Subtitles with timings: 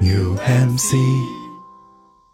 [0.00, 0.96] UMC。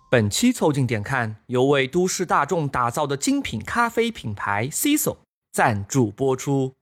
[0.08, 5.16] 本期凑近点看，由为都市大众打造的精品咖啡品牌 CISO
[5.52, 6.74] 赞助播出。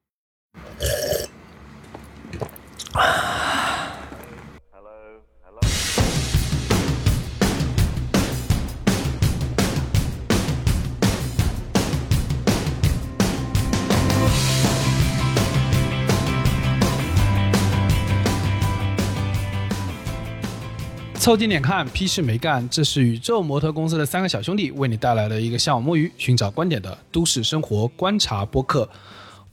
[21.24, 22.68] 凑近点看，屁事没干。
[22.68, 28.86] 这是宇宙模特公司的三个小兄弟为你带来的一个向往摸鱼、寻找观点的都市生活观察播客。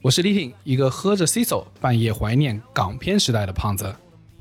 [0.02, 3.96] 我是李挺，一个喝着 CISO 半夜怀念港片时代的胖子。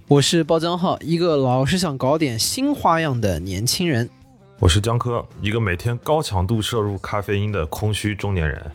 [0.09, 4.09] 我是包江浩，一个老是想搞点新花样的年轻人。
[4.59, 8.69] 我是江科，一个每天高强度摄入咖啡因的空虚中年人。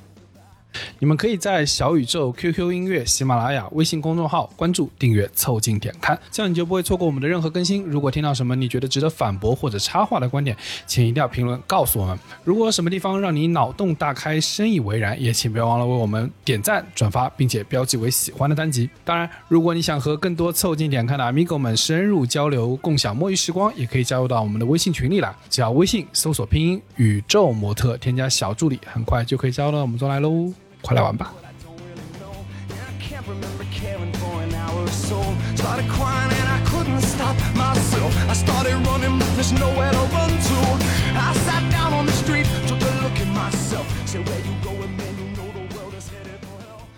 [0.98, 7.84] 你们可以在小宇宙、QQ 音乐、喜马拉雅、微信公众号关注、订阅、凑近点看，这样你就不会错过我们的任何更新。
[7.84, 10.56] 如果听到什么你觉得值得反驳或者插话的观点，
[10.86, 12.18] 请一定要评论告诉我们。
[12.44, 18.88] 如果什么地方让你脑洞大开、深以为然，也请不要忘了为我们点赞、转发，并且标记为喜欢的单集。
[19.04, 25.34] 当然，如果你想和更多凑近点看的 amigo 们深入交流、共享摸鱼时光，也可以加入到我们的微信群里来。
[25.50, 30.52] 只要微信搜索拼音“宇宙模特”，添加小助理，很快就可以加入到我们中来喽。
[30.86, 31.32] 快来玩吧。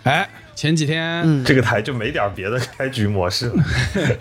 [0.03, 3.63] 哎，前几天、这个台就没点别的开局模式了。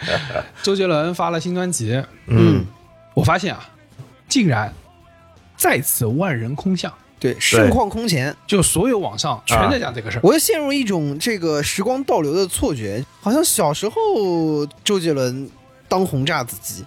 [0.62, 2.64] 周杰伦发了新专辑，嗯，
[3.12, 3.68] 我发现啊，
[4.28, 4.72] 竟然
[5.58, 10.20] 再次万人空巷，对，盛况空前，就所有网上全在讲这个事儿。
[10.22, 15.50] 我就陷入一种这个时光倒流的错觉，好像小时候周杰伦
[15.88, 16.84] 当红炸子鸡，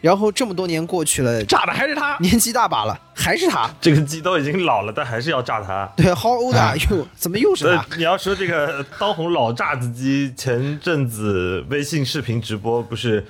[0.00, 3.70] 然后这么多年过去了，炸的还是他，年纪大把了，还是他。
[3.80, 5.90] 这个鸡都已经老了，但还是要炸他。
[5.96, 7.06] 对，How old are you？
[7.16, 7.84] 怎么又是他？
[7.96, 13.26] 你要说这个当红老炸子鸡，前阵子微信视频直播不是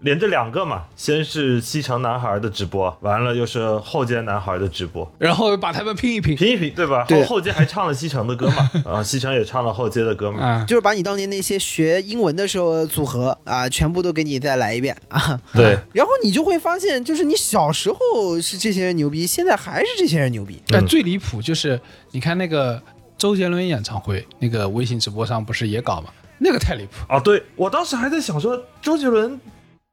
[0.00, 0.84] 连着两个嘛？
[0.96, 6.34] 先是西城男孩的直播，完了又是后街男孩的直播，然后把他们拼一拼。
[6.34, 7.04] 拼一拼，对吧？
[7.06, 8.70] 对后后街还唱了西城的歌嘛？
[8.86, 10.42] 啊，西城也唱了后街的歌嘛？
[10.42, 15.38] 啊，就是把你当年那些学英文的时候的组合啊，全部都给你再来一遍啊。
[15.52, 20.62] 对，然后你就会发现，就是你小时候是这些人牛逼，现在还是这些人牛逼。
[20.68, 21.78] 但最离谱就是，
[22.12, 22.82] 你看那个
[23.18, 26.08] 周杰伦演唱会，那个微信直播上不是也搞吗？
[26.38, 26.92] 那个太离谱。
[27.06, 29.38] 啊，对我当时还在想说，周杰伦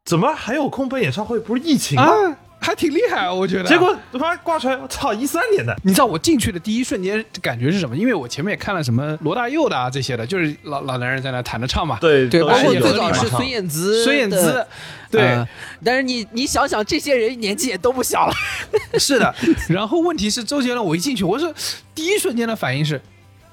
[0.08, 1.38] 怎么还有空办演唱会？
[1.38, 2.06] 不是疫情吗？
[2.06, 3.66] 啊，还挺厉害啊，我觉得。
[3.66, 7.94] 结果他妈挂出来，我操，一三年的，你知道我进去的第一瞬间感觉是什么？
[7.96, 11.98] 因为我前面也看了什么罗大佑的啊这些的，就是老老男人在那弹着唱嘛。
[12.00, 14.66] 对对，包括最早是孙燕姿，孙燕姿，
[15.12, 15.48] 对，呃
[15.84, 18.34] 但是你你想想，这些人年纪也都不小了。
[18.98, 19.36] 是的。
[19.68, 21.54] 然后问题是周杰伦，我一进去，我是
[21.94, 23.02] 第一瞬间的反应是，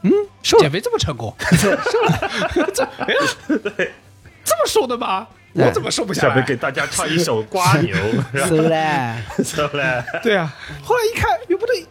[0.02, 0.12] 嗯，
[0.60, 3.88] 减肥这么成功， 瘦了，这哎
[4.44, 5.26] 这么瘦的吗？
[5.54, 6.28] 我怎么瘦不下来？
[6.30, 7.96] 下面给大家唱一首《瓜牛》，
[8.46, 10.04] 是嘞， 瘦嘞。
[10.22, 11.86] 对啊，后来一看，哟不对，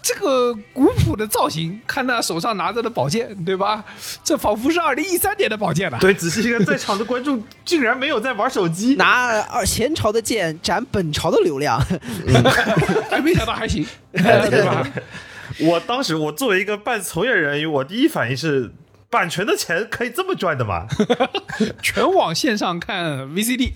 [0.00, 3.84] 这个古朴的造型，看他手上拿着的宝剑，对吧？
[4.22, 5.98] 这仿佛是二零一三年的宝剑了。
[5.98, 8.94] 对，仔细一看，在场的观众竟然没有在玩手机。
[8.94, 11.84] 拿二前朝的剑斩本朝的流量，
[13.10, 14.86] 哎，没想到还行，对吧？
[15.60, 18.70] 我当时，我作为一个半从业人员，我第一反应是，
[19.10, 20.86] 版权的钱可以这么赚的吗？
[21.82, 23.72] 全网线上看 VCD，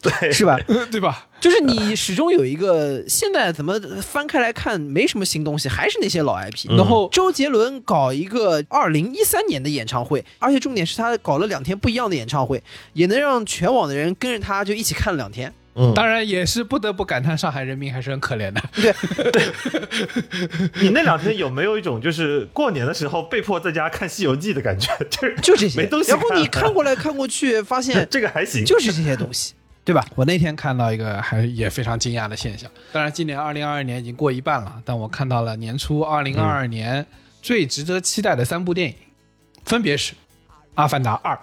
[0.00, 0.58] 对，是吧？
[0.90, 1.26] 对吧？
[1.40, 6.70] 就是你始终有一个，现在怎么翻开来看没什么新东西，还是那些老 IP。
[6.76, 15.52] 然后周杰伦搞一个二零一三年的演唱会，而且重点是他搞了两天不一样的演唱会，也能让全网的人跟着他就一起看了两天。
[15.78, 18.62] 嗯，当然也是不得不感叹上海人民还是很可怜的。
[18.72, 19.42] 对
[20.82, 24.90] 你那两天有没有一种就是过年的时候被迫在家看《西游记》的感觉？
[25.10, 30.04] 就是就这些，没东西然后你看看过来看过去，发现 这个还行，就是这些东西，对吧？
[30.14, 37.04] 我那天看到一个还也非常惊讶的现象，当然今年二零二二年已经过一半了，但我看到了年初二零二二年
[37.42, 38.94] 最值得期待的三部电影，
[39.64, 40.14] 分别是
[40.76, 41.34] 《阿凡达二》《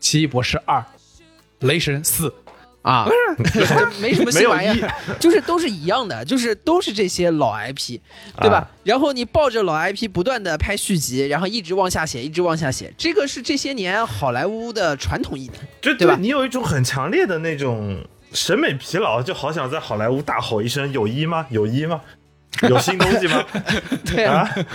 [0.00, 0.78] 奇异博士二》
[1.60, 2.28] 《雷神四》。
[2.82, 3.06] 啊，
[4.00, 4.90] 没什么新玩意儿，
[5.20, 7.98] 就是都是一样的，就是都是这些老 IP，
[8.40, 8.56] 对吧？
[8.58, 15.56] 啊然后你抱着老 IP 不断的拍续集，然后一直往下写，一直往下写，这个是这些年好莱坞的传统艺能。
[15.80, 21.46] 就对吧你有一种很强烈的那种审美疲劳，就好想在好莱坞大吼一声“有一吗？
[21.50, 22.00] 有一吗？”
[22.68, 23.44] 有新东西吗？
[24.04, 24.66] 对啊，啊？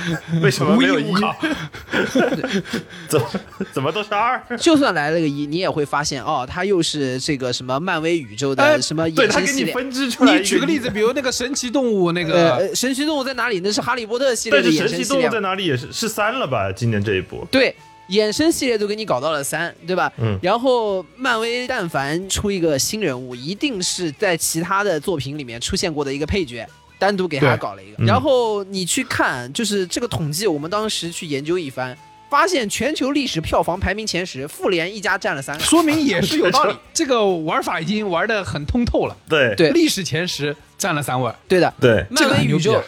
[0.41, 1.13] 为什么没有一？
[3.07, 3.29] 怎么
[3.73, 4.41] 怎么都是二？
[4.57, 9.73] 就算来了个一，你也会发现哦，它又是这个什么漫威宇宙的哎什么衍生系列。
[9.73, 13.59] 分出来你举个例子，比如那个神奇动物那呃个，呃，神奇动物在哪里？
[13.59, 15.39] 那是哈利波特系列的但是神衍生系列奇动物在。
[15.41, 16.71] 哪里也是是三了吧？
[16.71, 17.75] 今年这一部，对，
[18.09, 20.11] 衍生系列都给你搞到了三，对吧？
[20.17, 26.65] 嗯然后漫威但凡出一个新人物，一定是在其他的作品里面出现过的一个配角。
[26.97, 28.05] 单独给他搞了一个，嗯。
[28.05, 31.97] 然后你去看，就是这个统计，我们当时去研究一番，
[32.29, 35.63] 发现全球历史票房排名前十，复联一家占了三个。
[35.63, 36.75] 说明也是有道理。
[36.93, 39.15] 这个玩法已经玩的很通透了。
[39.29, 39.53] 对。
[39.55, 39.71] 对。
[39.71, 42.83] 历史前十占了三位，对的，对，漫威宇宙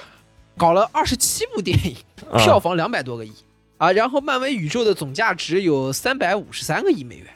[0.58, 1.96] 搞了二十七部电影，
[2.32, 2.38] 啊。
[2.38, 3.32] 票房两百多个亿。
[3.78, 7.28] 啊，然后漫威宇宙的总价值有三百五十三个亿美元。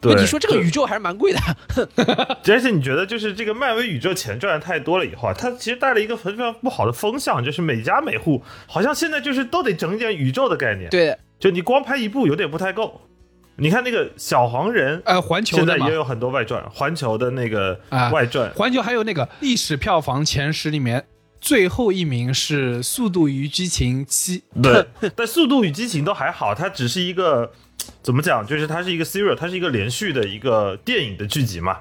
[0.00, 1.38] 对，你说这个宇宙还是蛮贵的，
[2.48, 13.02] 而且你觉得，就是这个漫威宇宙钱赚的太多了以后啊，它其实带了一个非常不好的风向，就是每家每户好像现在就是都得整一点宇宙的概念。，对，就你光拍一部有点不太够。
[13.56, 21.04] 你看那个小黄人，呃，环球现在也，有很多外传，环球的那个啊外传，环球还有那个历史票房前十里面，
[21.42, 24.38] 最后一名是《速度与激情七》。
[24.62, 27.52] 对，但《速度与激情》都还好，它只是一个
[28.02, 31.78] 怎么讲，就是它是一个 serial，它是一个连续的一个电影的剧集嘛。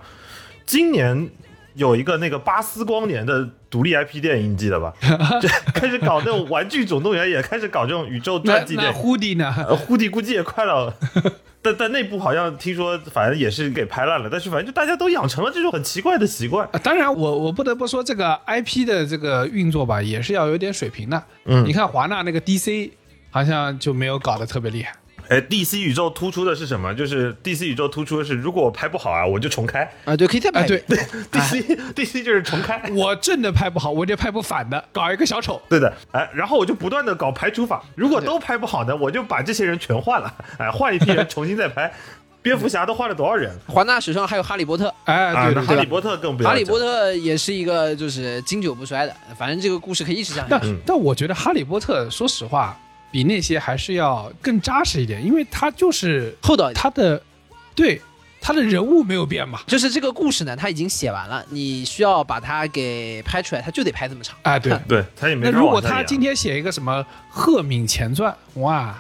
[0.66, 1.30] 今年
[1.76, 4.94] 有一个那个巴斯光年的独立 IP 电影，你记得吧？
[5.42, 8.94] 就开始搞那种《玩具总动员》，也开始搞这种宇宙那那传记电影。
[8.94, 9.54] 胡迪呢？
[9.68, 10.94] 呃，胡迪估计也快了。
[11.62, 14.30] 但但那部好像听说，反正也是给拍烂了。
[14.32, 16.66] 但是反正就大家都养成了这种很奇怪的习惯。
[16.72, 21.22] 啊当然我，我不得不说，这个 IP 的这个运作吧，也是要有点水平的。
[21.46, 22.92] 嗯你看华纳那个 DC
[23.30, 24.94] 好像就没有搞得特别厉害。
[25.30, 26.94] 哎，DC 宇宙突出的是什么？
[26.94, 29.90] 就是 DC 宇宙突出的是，如果我拍不好啊，我就重开。
[30.06, 30.66] 啊，对，可以再拍。
[30.66, 30.84] 对，
[31.32, 32.82] DC DC 就是重开。
[32.96, 35.62] 我正的拍不好，我就拍不反的，搞一个小丑。
[35.70, 41.92] 对的，哎，然后我就不断的搞排除法，如果都拍不好呢，我就把这些人全换了，哎，换一批人重新再拍。
[42.42, 45.46] 蝙蝠侠都换了多少人华纳史上还有哈利波特，哎，啊？
[45.46, 45.86] 对对对哈利。
[45.86, 46.54] 波特更不要讲。
[46.54, 50.78] 哈利波特也是一个就是经久不衰的，反正这个故事可以一直讲下但去。
[50.86, 52.80] 但我觉得《哈利波特》说实话，
[53.12, 56.72] 比那些还是要更扎实一点，因为他就是厚道。
[56.74, 57.22] 他的
[57.76, 58.02] 对
[58.42, 59.60] 他的人物没有变嘛。
[59.68, 64.36] 就是这个故事呢，他已经写完了，你需要把它给拍出来，他就得拍这么长。
[64.44, 64.78] 哎，对。
[64.88, 68.98] 对他也没那如果他今天写一个什么《赫敏前传》，哇，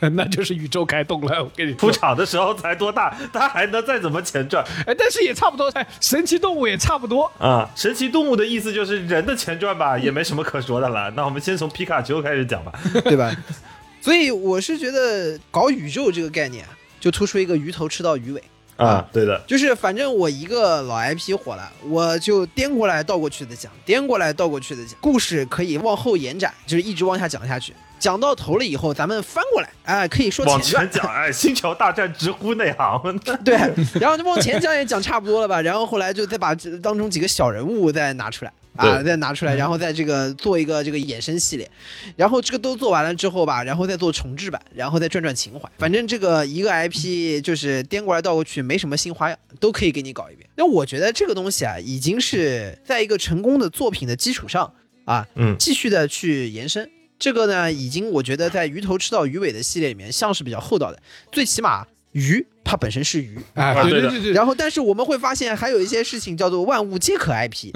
[0.12, 1.42] 那就是宇宙开动了。
[1.42, 7.30] 我跟你，出场的时候才多大，他还能再怎么前传哎，但是也差不多，哎，神奇动物也差不多。
[7.38, 7.68] 啊？
[7.74, 11.10] 神奇动物的意思就是人的前传吧，也没什么可说的了。
[11.16, 12.72] 那我们先从皮卡丘开始讲吧。
[13.04, 13.34] 对吧？
[14.00, 16.64] 所以我是觉得搞宇宙这个概念，
[17.00, 18.42] 就突出一个鱼头吃到鱼尾。
[18.76, 27.72] 啊，对的，就是反正我一个老 IP 火了，我就颠过来倒过去的讲，颠过来倒过去的讲，故事可以往后延展，就是一直往下讲下去。
[27.96, 33.18] 讲到头了以后，咱们翻过来，哎，可以说 往前讲，哎，星球大战直呼内行。
[33.44, 33.56] 对，
[34.00, 41.70] 然后就往前讲也讲差不多了吧，然后后来就再把这当中几个小人物再拿出来啊，再拿出来，然后再这个做一个这个衍生系列，
[42.16, 45.70] 然后这个都做完了之后吧，然后再做重制版，然后再转转情怀。
[45.78, 50.48] 反正这个一个 IP 就是颠过来倒过去，没什么新花样，都可以给你搞一遍。
[50.56, 54.72] 那我觉得这个东西啊，已经是在一个成功的作品的基础上
[55.04, 56.90] 啊，嗯继续的去延伸。
[57.16, 61.00] 这个呢，已经我觉得在鱼头吃到鱼尾的系列里面，像是比较厚道的，
[61.30, 67.70] 最起码鱼它本身是鱼，哎，啊对对对对对，然后，但是我们会发现还有一些事情叫做万物皆可 IP，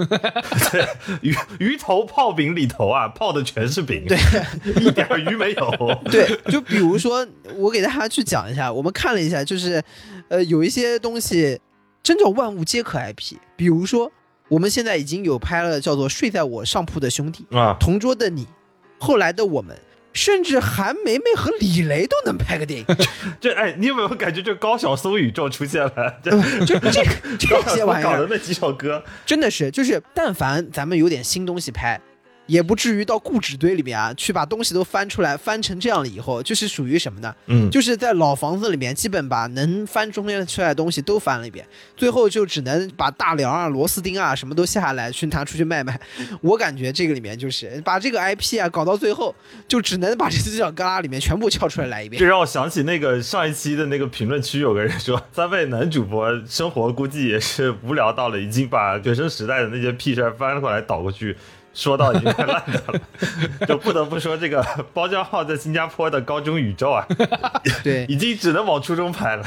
[1.23, 4.17] 鱼鱼头泡饼里头啊，泡的全是饼，对，
[4.81, 6.01] 一点鱼没有。
[6.11, 9.83] 对，就比如说我给大家去讲一下，我们看了一下，就是
[10.29, 11.61] 呃有一些东西
[12.03, 14.11] 真叫万物皆可 IP，比如说
[14.49, 18.47] 我们现在已经有拍了叫做《睡在我上铺的兄弟》啊，同桌的你，
[18.99, 19.77] 后来的我们。
[20.13, 22.87] 甚至韩梅梅和李雷都能拍个电影，
[23.41, 26.15] 这哎，你有没有感觉这高晓松宇宙出现了？
[26.23, 26.31] 这
[26.65, 27.05] 就这
[27.39, 32.01] 这高晓松些玩意儿，搞的那几首歌，真的是，就是但凡咱们有点新东西拍，
[32.49, 37.33] 也不至于到固执堆里面啊，去把东西都翻出来，翻成这样了以后，就是属于什么呢？
[37.47, 41.65] 嗯，就是在老房子里面，基本把能翻中间出来的东西都翻了一遍，
[41.97, 46.01] 最后就只能把大梁啊、螺丝钉啊什么都下来去拿出去卖卖。
[46.41, 49.35] 我感觉这个里面就是把这个 IP 啊搞到最后，
[49.69, 52.27] 就只能把这犄角旮旯里面全部撬出来来一遍这。
[52.27, 61.37] 让我想起那个上一期的那个评论区，有个人说，三位男主播生活估计也是无聊到了，已经把学生时代的那些屁事儿翻过来倒过去，
[61.75, 63.01] 说到已经快烂掉了，
[63.67, 67.07] 就不得不说这个 包浆号在新加坡的高中宇宙啊，
[67.85, 69.45] 对，已经只能往初中排了。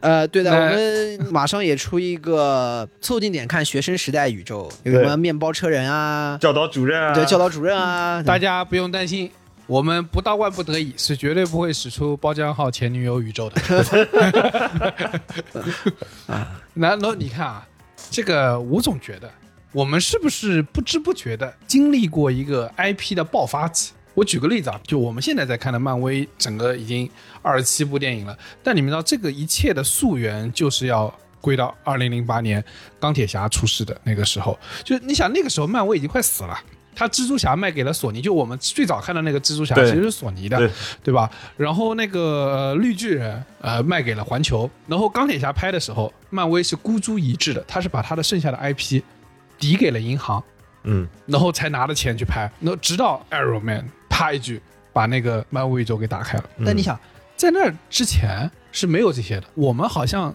[0.00, 9.30] 呃，对的，我们马上也出一个凑近点看学生时代宇宙，有什么面包车人啊，教导主任啊，对，教导主任啊，大家不用担心，
[9.66, 13.60] 我们不到万不得已是绝对不会使出包浆号前女友宇宙的。
[16.74, 17.66] 然后你看啊，
[18.10, 19.30] 这个我总觉得
[19.74, 23.90] 我们是不是不知不觉的经历过一个 IP 的爆发期？
[24.14, 27.10] 我举个例子啊，就我们现在在看的漫威，整个已经
[27.42, 31.12] 二十七部电影了，但你们知道这个一切的溯源就是要。
[31.44, 32.64] 归到二零零八年
[32.98, 36.58] 钢铁侠出世的那个时候，就你想那个时候漫威已经快死了，
[36.96, 40.70] 他蜘蛛侠卖给了索尼，就我们最早看的那个蜘蛛侠其实是索尼的，对
[41.04, 41.30] 对吧？
[41.58, 49.02] 然后那个、呃绿巨人呃卖给了环球，然后钢铁侠拍的时候，漫威是孤注一掷的，他是把他的剩下的 IP
[49.58, 50.42] 抵给了银行，
[50.84, 54.60] 嗯，然后才拿着钱去拍，然后直到 Arrow Man 啪一句
[54.92, 56.44] 把那个漫威宇宙给打开了。
[56.58, 56.64] 嗯。
[56.66, 56.98] 但你想，
[57.36, 60.34] 在那之前是没有这些的，我们好像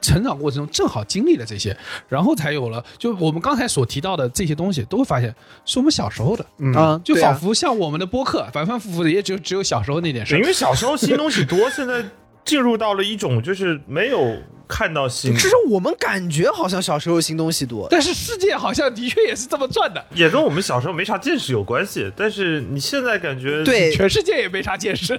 [0.00, 1.76] 成长过程中正好经历了这些，
[2.08, 5.34] 然后才有了就我们刚才所提到的这些东西，都会发现
[5.64, 10.38] 是我们小时候的，嗯，就仿佛像我们的播客反反复复的，也只有只有小时候那点事。
[10.38, 10.44] 因。
[10.44, 12.04] 为小时候新东西多， 现在
[12.44, 14.36] 进入到了一种就是没有
[14.66, 22.10] 看到新只，是我们感觉好像小时候新东西多，但是世界好像的确也是这么转的，也跟我们小时候没啥见识有关系。
[22.16, 25.18] 但是你现在感觉，对，全世界也没啥见识。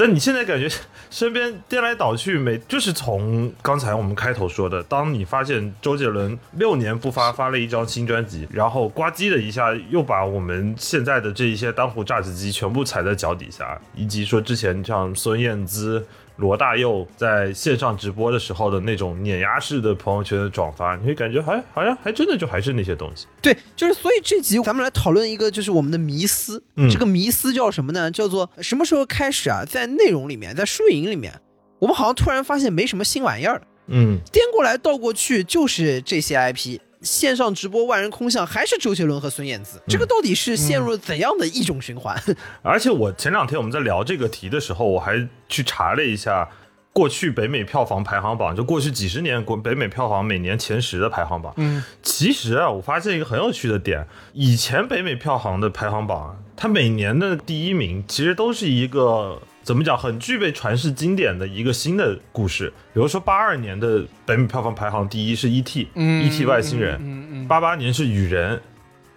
[0.00, 0.66] 但你现在感觉
[1.10, 16.02] 身边颠来倒去，每就是从刚才我们开头说的，当你发现周杰伦六年不发发了一张新专辑，然后呱唧的一下又把我们现在的这一些当红炸子鸡全部踩在脚底下，以及说之前像孙燕姿。
[16.40, 23.26] 罗大佑在线上直播的时候的那种碾压式的朋友圈的转发，你会感觉还好像还真的就还是那些东西。
[23.42, 26.62] 对，就是所以这集咱们来讨论一个，就是我们的迷思。
[26.76, 28.10] 嗯这个迷思叫什么呢？
[28.10, 31.32] 叫做什么时候开始啊，在内容里面，在输赢里面，
[31.78, 36.80] 我们好像突然发现没什么新玩意儿了，嗯，颠过来倒过去就是这些 IP。
[37.02, 42.14] 线上直播万人空巷还是周杰伦和孙燕姿，这个到底是陷入了怎样的一种循环？
[42.62, 46.48] 而且我前两天我们在聊这个题的时候，我还去查了一下
[46.92, 51.54] 过去北美票房排行榜，就过去几十年国北美票房每年前十的排行榜。
[51.56, 59.40] 嗯，其实啊，我发现一个很有趣的点，以前北美票房的排行榜啊，它每年的第一名其实都是一个。
[59.62, 59.96] 怎么讲？
[59.96, 62.72] 很具备传世经典的一个新的故事。
[62.92, 66.44] 比如说，八二年的北美票房排行第一是 E.T.，嗯 E.T.
[66.46, 68.60] 外星人，嗯嗯八八年是雨人，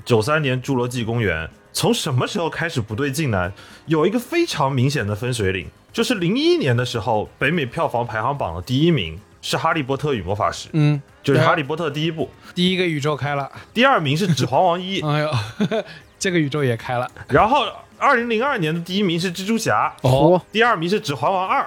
[0.03, 1.49] 九三年侏罗纪公园。
[1.71, 3.51] 从什么时候开始不对劲呢？
[3.87, 15.31] 有一个非常明显的分水岭，就是零一年的时候，北美票房排行榜的第一名是《哈利波特与魔法石》，嗯，就是《哈利波特》第一部，第一个宇宙开了，第二名是《指环王一》， 哎呦，
[16.19, 17.09] 这个宇宙也开了。
[17.27, 17.65] 然后
[18.03, 21.61] 二零零二年的第一名是蜘蛛侠，哦，第二名是《指环王二》。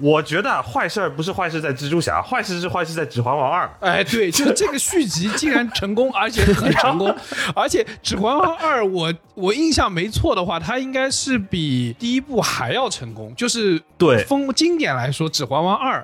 [0.00, 3.66] 我觉得坏事儿不是坏事在蜘蛛侠，坏事是坏事在《指环王二》。
[3.80, 7.12] 哎，对，就是这个续集竟然成功，而且很成功，
[7.52, 13.34] 而且《指环王二》，我我印象没错的话，它应该是比第一部还要成功。
[13.34, 16.00] 就是对风经典来说，《指环王二》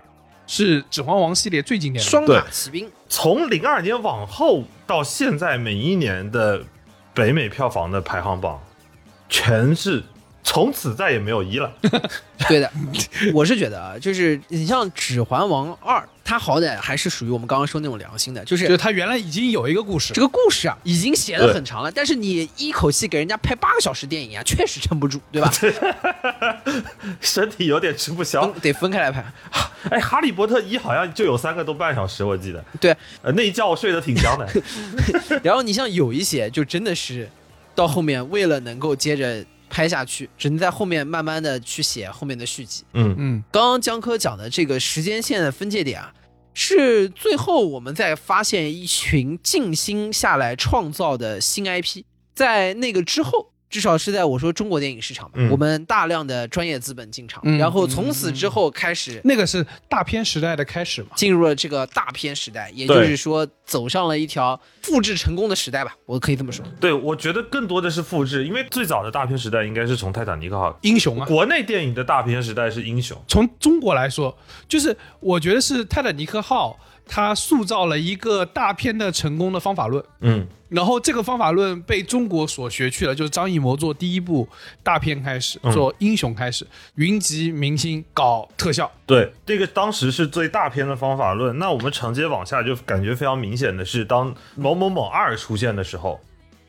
[0.49, 2.11] 是《指环王》系列最经典的。
[2.11, 6.61] 双马骑兵，从零二年往后到现在，每一年的
[7.15, 8.61] 北美票房的排行榜，
[9.35, 10.01] 全是
[10.45, 11.73] 从此再也没有一了。
[12.49, 12.71] 对的，
[13.33, 25.51] 我是觉得啊，就是你像《指环王二》，它好歹还是属于我们刚刚说那种良心的，就是就是它原来已经有一个故事这，个故事啊，已经写的很长了，但是你一口气给人家拍八个小时电影啊，确实撑不住，对吧？
[27.21, 28.47] 身体有点吃不消。
[28.63, 29.25] 得分开来拍。
[29.91, 32.63] 哎，哈利波特一好像就有三个多半小时，我记得。
[32.79, 34.47] 对，呃，那一觉我睡得挺香的。
[35.43, 37.29] 然后你像有一些就真的是
[37.75, 42.85] 到后面为了能够接着拍下去，只能在后面慢慢的去写后面的续集。
[42.93, 46.13] 嗯，嗯，刚刚江科讲的这个时间线的分界点啊，
[46.53, 52.05] 是最后我们在发现一群静心下来创造的新 IP，
[52.35, 53.54] 在那个之后。
[53.75, 61.09] 至少是在我说中国电影市场吧，嗯我们大量的专业资本进场，嗯然后从此之后开始那个是大片时代的开始嘛。
[61.17, 66.65] 进入了这个大片时代，也就是说走上了一条复制成功的时代吧，我可以这么说。
[66.79, 70.79] 对，我觉得更多的是复制，因为最早的大片时代应该是从泰坦尼克号。
[70.83, 74.39] 英雄啊，国内电影的大片时代是英雄，从中国来说，
[74.69, 80.05] 就是我觉得是泰坦尼克号，它塑造了一个大片的成功的方法论。
[80.21, 84.49] 嗯，然后这个方法论被中国所学去了，就是张艺谋做第一部
[84.83, 88.91] 大片开始，嗯做英雄开始，云集明星搞特效。
[89.07, 91.59] 对，这个当时是最大片的方法论。
[91.59, 96.19] 那我们承接往下，就感觉非常明显的是，当某某某二出现的时候，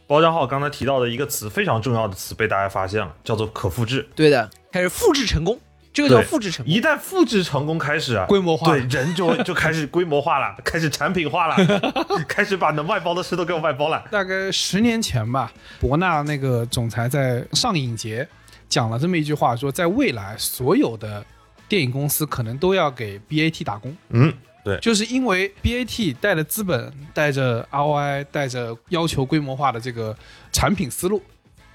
[0.06, 4.08] 包账号刚才提到的一个词，非常重要的词被大家发现了，叫做可复制。
[4.14, 5.60] 对的，开始复制成功，
[5.96, 6.74] 这个叫复制成功。
[6.74, 11.56] 一旦复制成功开始啊，规模化对人就就开始规模化了， 开始产品化了，
[12.28, 14.04] 开始把能外包的事都给我外包了。
[14.12, 18.28] 大概十年前吧，博纳那个总裁在上影节
[18.68, 21.26] 讲了这么一句话，说在未来所有的
[21.70, 24.34] 电影公司可能都要给 BAT 打工，嗯，
[24.64, 30.16] 对，就是因为 BAT 带着资本、带着 ROI、带着要求规模化的这个
[30.52, 31.22] 产品思路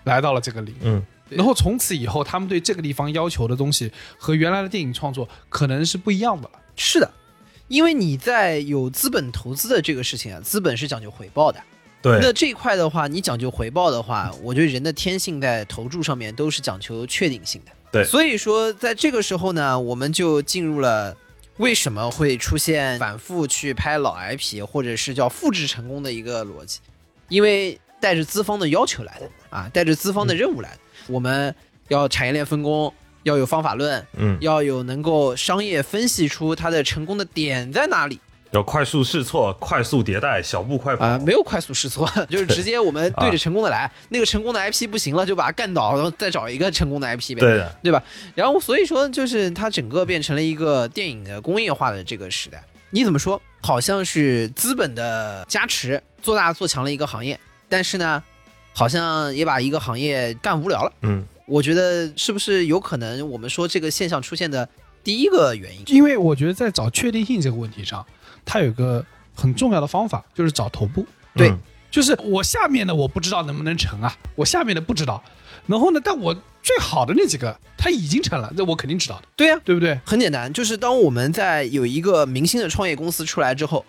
[0.05, 0.79] 来到了这个领域。
[0.83, 6.61] 嗯，然后从此以后，他们对这个地方要求的东西和原来的电影创作可能是不一样的了。
[6.77, 7.11] 是的，
[7.69, 11.61] 因为你在有资本投资的这个事情啊，资本是讲究回报的。
[12.03, 17.73] 对，那这一块的话，你讲究回报的话，我觉得人的天性在投注上面都是讲求确定性的。
[17.93, 18.05] 对。
[18.05, 21.15] 所以说在这个时候呢，我们就进入了
[21.59, 26.81] 为什么会出现反复去拍老 IP，或者是叫复制成功的一个逻辑，
[27.29, 30.79] 因为带着资方的要求来的啊，带着资方的任务来的，
[31.11, 31.55] 我们
[31.89, 32.93] 要产业链分工，
[33.25, 38.21] 要有方法论，嗯，要有能够商业分析出它的成功的点在哪里。
[38.53, 41.07] 要快速试错，快速迭代，小步快跑。
[41.07, 48.03] 啊、没有快速试错， 就是直接我们对着成功的来，那个成功的 IP 不行了，就把它干倒，然后再找一个成功的 IP 呗，对的，对吧？
[48.35, 52.61] 然后所以说，就是它整个变成了一个电影的工业化的这个时代。
[52.91, 53.41] 你怎么说？
[53.63, 57.39] 好像是资本的加持做大做强了一个行业，
[57.69, 58.21] 但是呢，
[58.73, 60.93] 好像也把一个行业干无聊了。
[61.03, 64.69] 嗯，我觉得是不是有可能我们说这个现象出现的
[65.05, 65.85] 第一个原因？
[65.89, 68.05] 因为我觉得在找确定性这个问题上，
[68.45, 71.07] 它有个很重要的方法，就是找头部。
[71.35, 71.59] 对嗯
[71.91, 75.21] 就是我下面的我不知道能不能成啊，我下面的不知道。
[75.67, 79.99] 然后呢，但我最好的那几个他已经成了，那我肯定知道的，对呀、对不对？
[80.07, 83.85] 很简单，就是当我们在有一个明星的创业公司出来之后，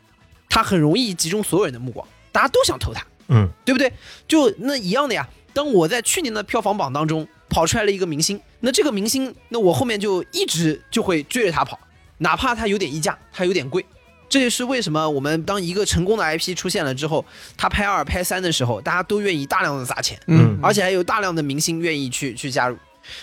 [0.50, 3.92] 他很容易集中所有人的目光，大家都想投他，嗯，对不对？
[4.28, 5.28] 就那一样的呀。
[5.54, 11.78] 当我在去年的票房榜当中跑出来了一个明星，那这个明星，那我后面就一直就会追着他跑，
[12.20, 13.86] 哪怕他有点溢价，他有点贵。
[14.30, 17.26] 这也是为什么我们当一个成功的 IP 出现了之后，
[17.58, 22.78] 他拍二拍三的时候，大家都愿意大量的砸钱，嗯而且还有大量的明星愿意去去加入。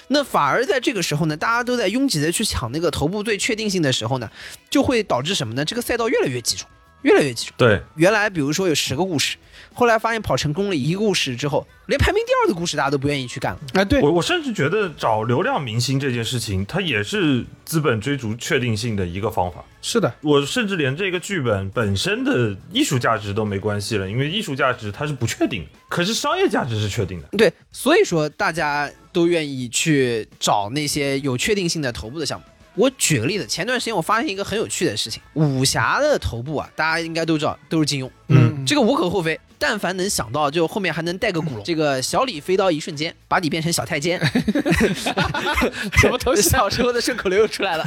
[0.08, 4.30] 那反而在这个时候呢，大家都在拥挤的去抢那个头部最确定性的时候呢，
[4.68, 5.64] 就会导致什么呢？
[5.64, 6.68] 这个赛道越来越集中，
[7.00, 7.54] 越来越集中。
[7.56, 9.38] 对，原来比如说有十个故事，
[9.78, 13.60] 后来发现跑成功了一个故事之后，连排名第二的故事大家都不愿意去干了。
[13.74, 19.64] 哎，对，我我甚至觉得找流量明星这件事情，它也是资本追逐确定性的一个方法。
[19.80, 27.28] 是的，我甚至连这个剧本本身的艺术价值都没关系了，因为艺术价值它是不确定的，可是商业价值是确定的。
[27.38, 32.44] 对，所以说大家都愿意去找那些有确定性的头部的项目。
[32.78, 39.38] 我举个例子，前段时间我发现一个很有趣的事情，武侠的头部啊，大家应该都知道都是金庸，嗯，这个无可厚非。
[39.60, 44.16] 但凡能想到，就后面还能带个古龙， 这个小李飞刀一瞬间把你变成小太监
[45.98, 46.50] 什么东西啊？
[46.50, 47.84] 小时候的顺口溜又出来了，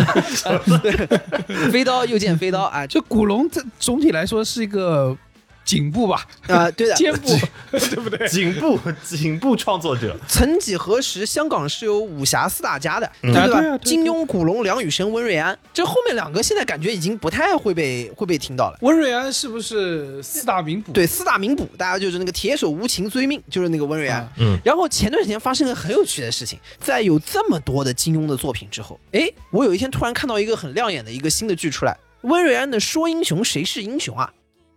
[1.72, 5.18] 飞刀又见飞刀啊，就就古龙这总体来说是一个
[5.64, 7.30] 颈部吧，啊、对的， 肩部，
[7.72, 8.28] 对不对？
[8.28, 13.42] 颈部颈部创作者，曾几何时，香港是有武侠四大家的，对吧？
[13.42, 18.78] 啊对啊对啊金庸、古龙、梁羽生、温瑞安，这后面两个现在感觉已经不太会被会被听到了。
[18.82, 20.92] 温瑞安是不是四大名捕？
[20.92, 24.22] 对，四大名捕，大家就是那个铁手无情追命，就是那个温瑞安。
[24.22, 24.30] 啊。
[24.40, 24.58] 嗯。
[24.66, 34.32] 然后前段时间发生了很有趣的事情，在有这么多的金庸的作品之后，哎，我有一天突然看到一个很亮眼的一个新的剧出来，温瑞安的《说英雄谁是英雄》啊，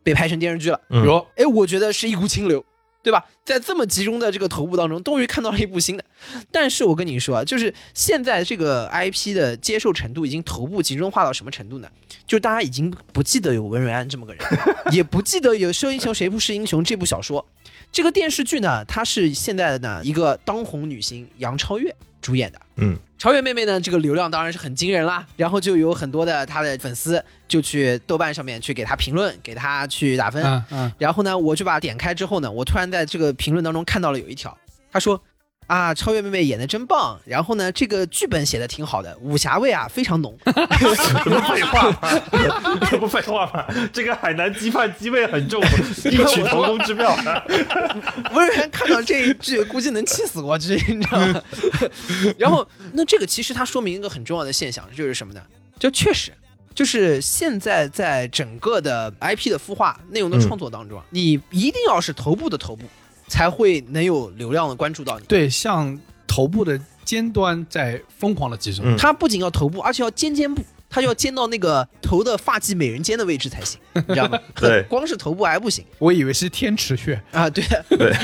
[0.05, 0.81] 被拍成电视剧了。
[0.91, 2.65] 嗯有哎，我觉得是一股清流，
[3.03, 3.25] 对吧？
[3.45, 6.05] 在这么集中的这个头部当中，终于看到了一部新的。
[6.53, 11.89] 但是我跟你说啊，就是现在这个 IP 的接受程度已经头部集中化到什么程度呢？
[12.27, 14.43] 就大家已经不记得有文瑞安这么个人，
[14.93, 17.45] 也不记得有《说英雄谁不是英雄》这部小说。
[17.93, 22.61] 这个电视剧呢，它是现在的呢一个当红女星杨超越主演的。
[22.77, 25.27] 嗯，超越妹妹呢，这个流量当然是很惊人啦。
[25.35, 30.45] 然后就有很多的她的粉丝就去豆瓣上面去给她评论，给她去打分。
[30.45, 34.55] 嗯嗯，然后呢，我就把点开之后呢，我突然在这个评论当中看到了有一条，
[34.93, 35.19] 他说。
[35.67, 40.37] 啊，超越妹妹演的真棒，然后呢，这个剧本写的挺好的，武侠味啊非常浓。
[40.45, 41.99] 什么废话吗？
[42.91, 43.65] 这不废话吗？
[43.93, 45.63] 这个海南鸡饭鸡味很重，
[46.05, 47.17] 异曲同工之妙。
[48.33, 50.77] 温瑞安看到这一句，估计能气死我，知
[51.11, 51.43] 道吗？
[52.37, 55.41] 然后，那这个其实它说明一个很重要的现象，就是什么呢？
[55.79, 56.31] 就确实，
[56.75, 62.85] 就是现在在整个的 IP 的孵化、内容的创作当中啊，你一定要是头部的头部，
[63.29, 65.25] 才会能有流量的关注到你。
[65.27, 70.63] 对，像头部的尖端在疯狂的集中，嗯它不仅要头部，而且要尖尖部。
[70.91, 74.39] 他就要尖到那个头的发际美人尖的位置才行， 你知道吗？
[74.55, 77.51] 对 光是头部还不行我以为是天池穴，啊。
[77.51, 78.15] 对，对，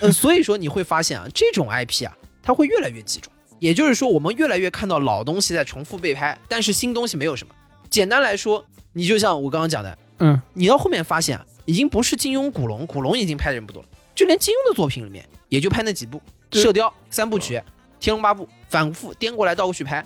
[0.00, 3.30] 嗯， 所以说你会发现啊，这种 IP 啊，它会越来越集中。
[3.58, 7.52] 也就是说，我们越来越看到老东西在重复被拍，但是新东西没有什么。
[7.90, 16.20] 简单来说，你就像我刚刚讲的，嗯，你到后面发现啊，已经不是金庸、古龙，古龙已经拍的人不多了，就连金庸的作品里面也就拍那几部，
[16.60, 17.56] 《射雕》三部曲，
[18.00, 20.04] 《天龙八部》反复颠过来倒过去拍，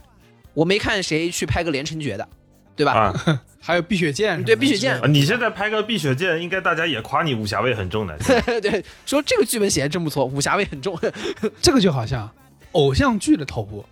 [0.52, 2.28] 我没看谁去拍个连城诀的，
[2.76, 2.92] 对吧？
[2.92, 5.06] 啊 还有碧血剑对碧血剑啊！
[5.06, 8.14] 你现在拍个《碧血剑》，应该大家也夸你武侠味很重的。
[8.60, 10.98] 对，说这个剧本写的真不错，武侠味很重。
[11.62, 12.28] 这个就好像
[12.72, 13.82] 偶像剧的头部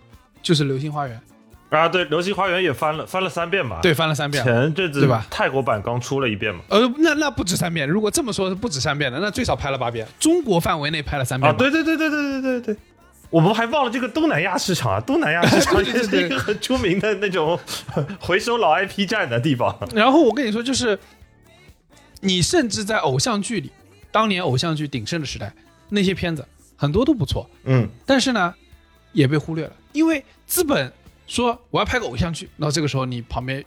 [0.43, 1.17] 就是《流星花园》，
[1.71, 4.43] 啊，对，《流星花园》也翻了翻了三遍吧？，对，翻了三遍。
[4.43, 6.61] 前阵子对吧泰国版刚出了一遍嘛。
[6.67, 7.87] 呃，那那不止三遍。
[7.87, 10.05] 如果这么说，是不止三遍的，那最少拍了八遍。
[10.19, 12.77] 中国范围内拍了三遍啊，对对对对对对对对。
[13.29, 17.57] 我们还忘了这个东南亚市场啊，东南亚市场 也是一个很出名的那种
[18.19, 19.73] 回收老 IP 站的地方。
[19.95, 20.99] 然后我跟你说，就是
[22.19, 23.71] 你甚至在偶像剧里，
[24.11, 25.53] 当年偶像剧鼎盛的时代，
[25.87, 28.53] 那些片子很多都不错，嗯，但是呢，
[29.13, 30.91] 也被忽略了，因为资本
[31.31, 33.63] 说我要拍个偶像剧，然后这个时候你旁边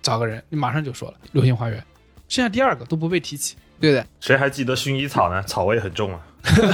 [0.00, 1.78] 找个人，你马上就说了《流星花园》，
[2.26, 3.56] 剩下第二个都不被提起。
[3.78, 5.42] 对不对，谁还记得薰衣草呢？
[5.42, 6.20] 草味很重啊。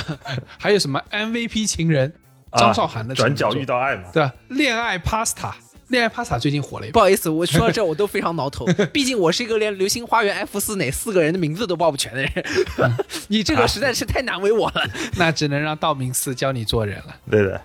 [0.58, 2.12] 还有什么 MVP 情人
[2.50, 4.08] 啊张韶涵的转角遇到到爱嘛。
[4.12, 4.32] 对吧？
[4.48, 5.52] 恋爱 Pasta，
[5.88, 6.92] 恋爱 Pasta 最近火了一。
[6.92, 12.32] 不好意思，我说到这我都非常挠头， 毕竟我是一个连《流星花园》F 四哪四个人的名字都报不全的人，
[13.26, 14.82] 你这个实在是太难为我了。
[15.16, 17.16] 那只能让道明寺教你做人了。
[17.28, 17.60] 对的，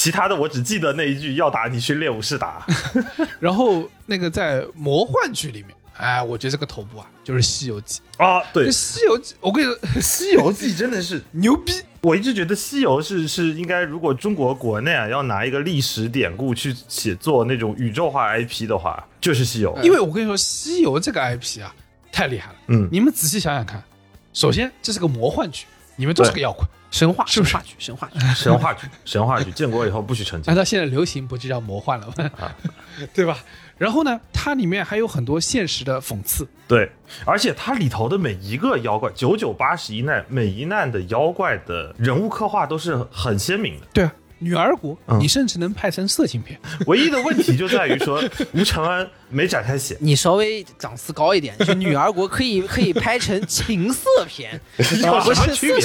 [0.00, 2.66] 其他的我只记得那一句：要打你去练武士打。
[3.38, 8.00] 然后那个在魔幻剧里面，哎，我觉得这个头部啊，就是《西游记》。
[8.24, 11.74] 啊，对，《西游记》，我跟你说，《西游记》真的是牛逼。
[12.00, 19.78] 我一直觉得西游是是应该，如果中国国内啊要拿一个历史典故去写作那种宇宙化 IP 的话，就是西游。
[19.82, 21.74] 因为我跟你说，《西游》这个 IP 啊，
[22.10, 22.56] 太厉害了。
[22.68, 23.84] 嗯你们仔细想想看，
[24.32, 28.18] 首先这是个魔幻剧，你们都是个妖怪，神话是不是神话剧？
[28.18, 30.56] 神话剧，神话剧，神话剧，建国以后不许成精按。
[30.56, 32.30] 照现在流行，不就叫魔幻了吗？
[32.38, 32.54] 啊
[33.14, 33.38] 对吧？
[33.78, 36.46] 然后呢，它里面还有很多现实的讽刺。
[36.68, 36.90] 对，
[37.24, 43.86] 而且它里头的每一个妖怪，九九八十一难，每一难的妖怪的人物刻画都是很鲜明的。
[43.94, 46.58] 对啊，女儿国，嗯你甚至能拍成色情片。
[46.86, 48.22] 唯一的问题就在于说，
[48.52, 49.96] 吴承恩没展开写。
[50.00, 55.80] 你稍微档次高一点， 就女儿国可以可以拍成情色片， 有不什么区别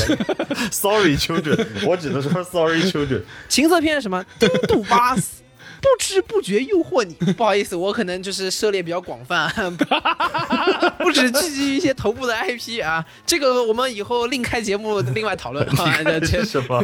[0.72, 3.22] ？Sorry children，我只能说 Sorry children。
[3.50, 4.26] 情色片是什么？
[4.40, 5.44] 丁杜巴斯。
[5.86, 9.48] 不知不觉诱惑你， 不好意思，我可能就是涉猎比较广泛，
[10.98, 13.06] 不只聚集于一些头部的 IP 啊。
[13.26, 15.98] 这个我们以后另开节目另外讨论啊。
[16.04, 16.84] 这这是什么？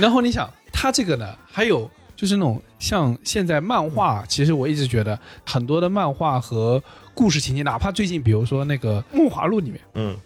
[0.00, 6.82] 然后你想，他这个呢，还有就是那种像现在漫画，其实我一直觉得很多的漫画和
[7.14, 10.16] 故事情节，哪怕最近比如说那个《梦华录》里面，嗯，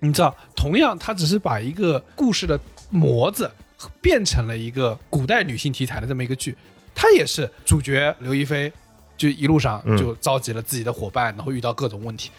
[0.00, 2.58] 你知道，同样他只是把一个故事的
[2.90, 3.50] 模子
[4.00, 6.56] 变成了一个古代女性题材的这么一个剧，
[6.94, 8.72] 它也是主角刘亦菲
[9.16, 12.30] 就一路上嗯就召集了自己的伙伴，然后遇到各种问题。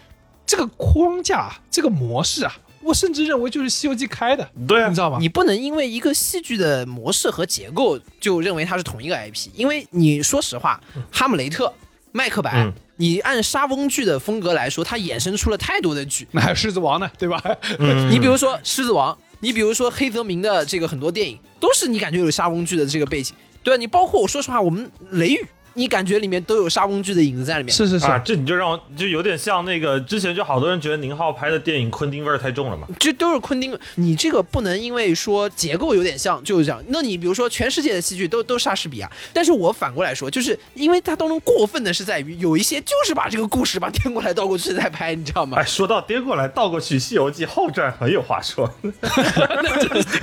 [0.46, 5.18] 这个框架，这个模式啊，我甚至认为就是《西游记》开的，对啊你知，道吗？
[5.20, 11.72] 你不能因为一个戏剧的模式和结构就认为它是同一个 IP，因为你说实话，哈姆雷特、
[12.12, 16.28] 麦克白，嗯你按莎翁剧的风格来说，它衍生出了太多的剧。
[16.34, 17.42] 那还有《狮子王》呢，对吧？
[17.80, 23.78] 嗯 你比如说《狮子王》，你比如说黑泽明的这个很多电影，都是你感觉有莎翁剧的这个背景，对啊？
[23.78, 27.74] 你包括我说实话，我们雷雨，你感觉里面都有莎翁剧的影子在里面。
[27.74, 32.88] 是是是，啊，这你就让我就有点像那个之前就好多人觉得宁浩拍的电影昆汀味儿太重了嘛。
[33.00, 36.84] 这都是昆汀，你这个不能因为说结构有点像就是这样。
[36.88, 45.64] 那你比如说全世界的戏剧都都莎士比亚，但是我反过来说，就是因为它当中过分的是在于有一些就是把这个故事把颠过来倒过去再拍，你知道吗哎，？
[45.66, 48.68] 说到颠过来倒过去，《西游记》后传很有话说。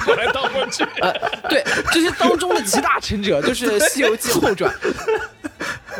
[0.04, 0.84] 过来倒过去。
[1.00, 1.12] 呃
[1.48, 4.72] 对，这些当中的集大成者就是《西游记》后传。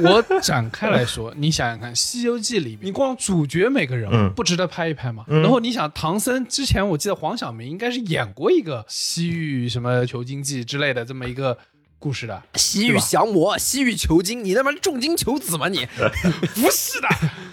[0.03, 5.25] 我展开来说，你想想看，《西游记》里面，你光主角每个人嗯不值得拍一拍吗？
[5.29, 11.57] 嗯然后你想，唐僧之前我记得黄晓明应该是演过一个西域什么求经记之类的这么一个
[12.01, 15.85] 故事的，西域降魔，西域求经，你他妈重金求子吗你？
[16.55, 17.09] 不是的，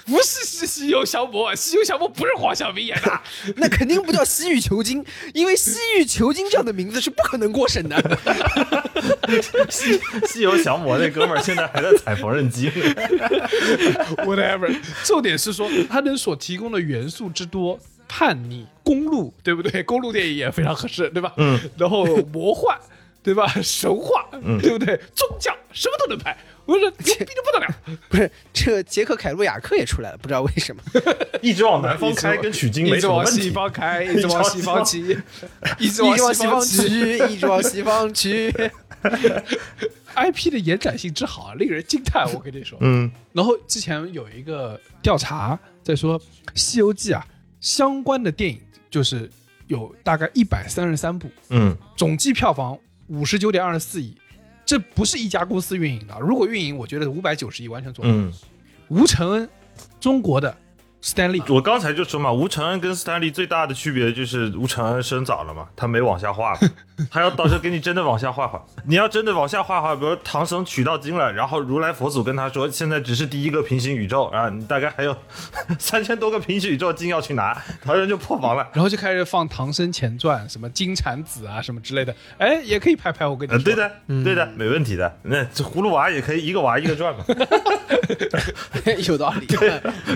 [0.06, 3.22] 不是西西游降魔，西游降魔不是黄晓明演的。
[3.58, 5.04] 那肯定不叫西域求经，
[5.34, 8.20] 因为西域求经这样的名字是不可能过审的。
[9.68, 12.70] 西西游降魔那哥们儿现在还在踩缝纫机。
[14.26, 14.80] whatever。
[15.04, 19.82] 重点是说，他能所提供的元素之多，叛逆、公路，对不对？
[19.82, 21.34] 公路电影也非常合适，对吧？
[21.38, 21.60] 嗯。
[21.78, 22.78] 然后魔幻，
[23.26, 23.48] 对吧？
[23.64, 24.30] 神话，
[24.62, 24.96] 对不对？
[25.16, 27.98] 宗教什么都能拍，我说牛逼的不得了。
[28.08, 30.82] 不是这个杰克凯鲁亚克也出来了，不知道为什么。
[31.42, 33.52] 一直往南方开，跟取经没一直往西什么问题。
[33.52, 35.20] 方开， 一直往西方去，
[35.80, 36.88] 一直往西方往西方。
[36.88, 38.72] 去，一直往西方去。
[40.16, 42.32] IP 的延展性之好，令人惊叹。
[42.32, 46.20] 我跟你说，嗯，然后之前有一个调查在说，
[46.54, 47.26] 《西游记》啊
[47.60, 49.30] 相关的电影就是
[49.68, 54.16] 有大概一百三十三部，嗯，总计票房五十九点二十四亿。
[54.66, 58.12] 这不是一家公司运营的，如果运营，我觉得五百九十亿完全做到。
[58.12, 58.34] 嗯，
[58.88, 59.50] 吴承恩，
[60.00, 60.58] 中国的
[61.06, 66.60] Stanley，我刚才就说嘛，吴承恩跟 Stanley 最大的区别就是吴承恩生早了嘛，他没往下画嘛，
[67.12, 68.66] 他要到时候给你真的往下画画。
[68.88, 75.16] 你要真的往下画画，比如唐僧取到经了，然后如来佛祖跟他说，现在只是第一个平行宇宙啊，你大概还有
[75.78, 78.68] 三千多个平行宇宙经要去拿，唐僧就破防了。
[78.74, 83.28] 然后就开始放《唐僧前传》，什么金蝉子啊，什么之类的，哎，也可以拍拍。
[83.28, 83.92] 我跟你呃，说，对的，
[84.24, 85.20] 对的，没问题的。
[85.22, 87.24] 那这葫芦娃也可以一个娃一个传嘛，
[89.08, 89.46] 有道理。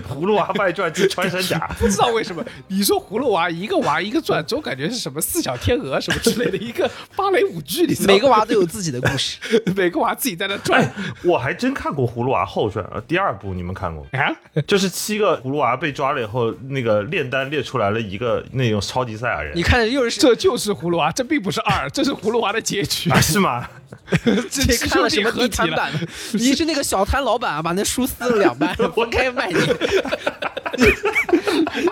[0.10, 1.68] 葫芦娃外传之穿山甲。
[1.78, 9.38] 不知道为什么你说葫芦娃一个娃一个转，总感觉是什么四小天鹅什么之类的一个芭蕾舞剧，你知道吗每个娃都有自己的故事。
[9.76, 10.92] 每个娃自己在那转
[11.24, 14.10] 我还真看过《葫芦娃后传》呃，第二部你们看过吗？
[14.20, 14.36] 啊，
[14.68, 19.64] 就是七个葫芦娃被抓了以后，那个炼丹列出来了一个那种超级赛亚人你。
[19.64, 23.22] 看又是这就是葫芦娃，这并不是二，这是葫芦娃的结局啊，。
[23.22, 23.68] 是吗？
[24.50, 25.32] 这这看了什么？
[25.32, 25.92] 地摊版？
[26.34, 29.58] 你是那个小摊老板啊，把那书撕了两半， 分开卖你。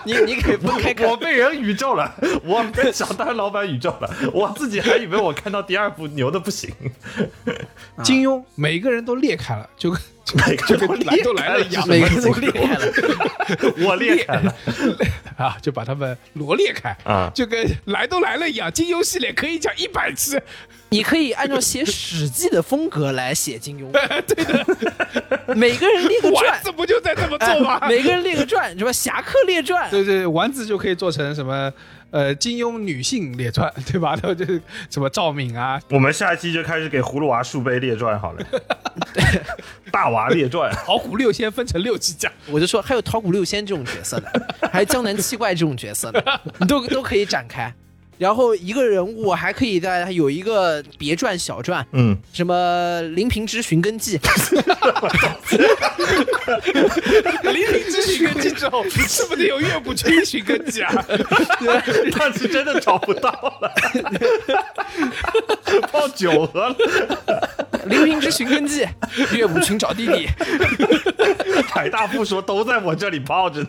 [0.06, 1.18] 你你可以分开看我。
[1.18, 6.74] 被人宇宙了，我被小摊老板宇宙了，我自己还以为我看到第二部牛的不行，
[8.04, 10.00] 金庸每个人都裂开了，就跟
[10.48, 14.54] 每个来都来了一样，每个人都 裂开了，我裂开了
[15.38, 18.72] 啊，就把他们罗列开啊就跟来都来了一样。
[18.72, 20.42] 金庸系列可以讲一百次，
[20.90, 23.90] 你可以按照写《史记》的风格来写金庸。
[23.92, 27.80] 对的，每个人列个丸传，子不就在这么哎做吗？
[27.88, 28.92] 每个人列个传，什么？
[28.92, 31.72] 侠客列传，对对，丸子就可以做成什么
[32.12, 34.12] 呃金庸女性列传， 对吧？
[34.16, 38.46] 然后就是什么赵敏啊，我们下一期就开始给葫芦娃树碑列传好了，
[39.92, 42.32] 大娃列传， 桃谷六仙分成六期讲。
[42.50, 47.74] 我就说还有桃谷六仙这种角色的，还有江南七怪这种角色的，你都都可以展开。
[48.18, 54.20] 然后一个人物还可以在有一个别传、小传，嗯，什么林平之寻根记，
[57.44, 61.06] 林平之寻根记之后，是不是有岳不群寻根记啊？
[62.18, 63.30] 但是真的找不到
[63.62, 63.72] 了，
[65.92, 66.76] 报九合了，
[67.86, 68.88] 林平之寻根记，
[69.34, 70.28] 岳不群找弟弟。
[71.70, 73.68] 海大富说都在我这里泡着呢。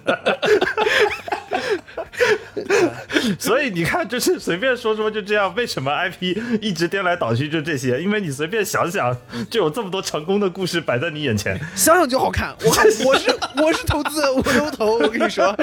[3.39, 5.55] 所以你看，就是随便说说就这样。
[5.55, 8.01] 为什么 IP 一直颠来倒去就这些？
[8.01, 9.17] 因为你随便想想，
[9.51, 11.59] 就有这么多成功的故事摆在你眼前。
[11.75, 12.55] 想想就好看。
[12.63, 12.69] 我
[13.09, 14.99] 我是我是投资，我都投。
[14.99, 15.55] 我跟你说，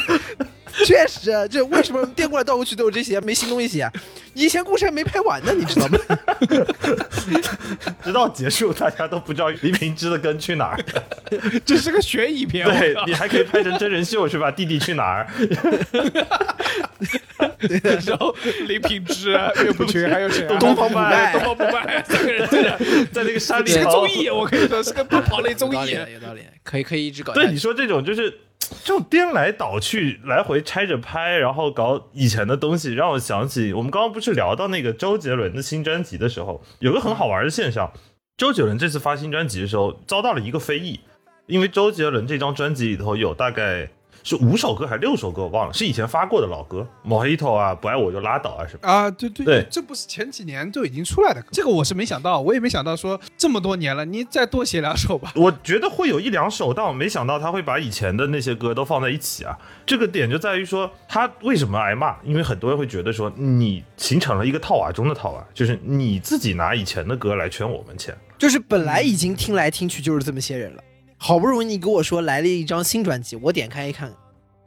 [0.84, 3.90] 确实，这为什么颠过来倒过去都有这些没新东西写？
[4.34, 5.98] 以前故事还没拍完呢，你知道吗？
[8.04, 10.78] 直到结束，大家都不知道黎明之的根去哪儿。
[11.64, 14.50] 这是个悬疑片，对你还可以拍成真人秀是吧？
[14.50, 15.26] 弟弟去哪儿？
[18.06, 18.34] 然后
[18.66, 20.58] 林平之、岳不群还有谁啊？
[20.58, 26.12] 东方不败东方不败三个人在那在那个山里是个综艺，我跟你说是个奔跑类综艺有道理。
[26.14, 27.32] 有道理，可以可以一直搞。
[27.32, 28.30] 对你说这种就是
[28.84, 37.92] 这种颠来倒去、来回拆着拍，然后搞以前的东西，让我想起我们刚刚不是聊到那个周杰伦的新专辑的时候，有个很好玩的现象，
[38.36, 41.00] 周杰伦这次发新专辑的时候遭到了一个非议，
[41.46, 43.88] 因为周杰伦这张专辑里头有大概。
[44.26, 45.42] 是五首歌还是六首歌？
[45.42, 48.88] 我忘了，是以前发过的老歌，Mojito 啊，不爱我就拉倒啊什么。
[48.88, 55.30] 啊，对对对这不是前几年就已经出来的歌，这个我是没想到，我也没想到说这么多年了，你再多写两首吧。
[55.36, 59.56] 我觉得会有一两首，但我没想到他会把以前的那些歌都放在一起啊。
[59.86, 62.16] 这个点就在于说，他为什么挨骂？
[62.24, 68.12] 因为很多人会觉得说，你形成了一个套娃中的套娃，就是你自己拿以前的歌来圈我们钱。
[68.36, 70.82] 就是本来已经听来听去就是这么些人了，
[71.18, 74.12] 好不容易你给我说来了一张新专辑，我点开一看，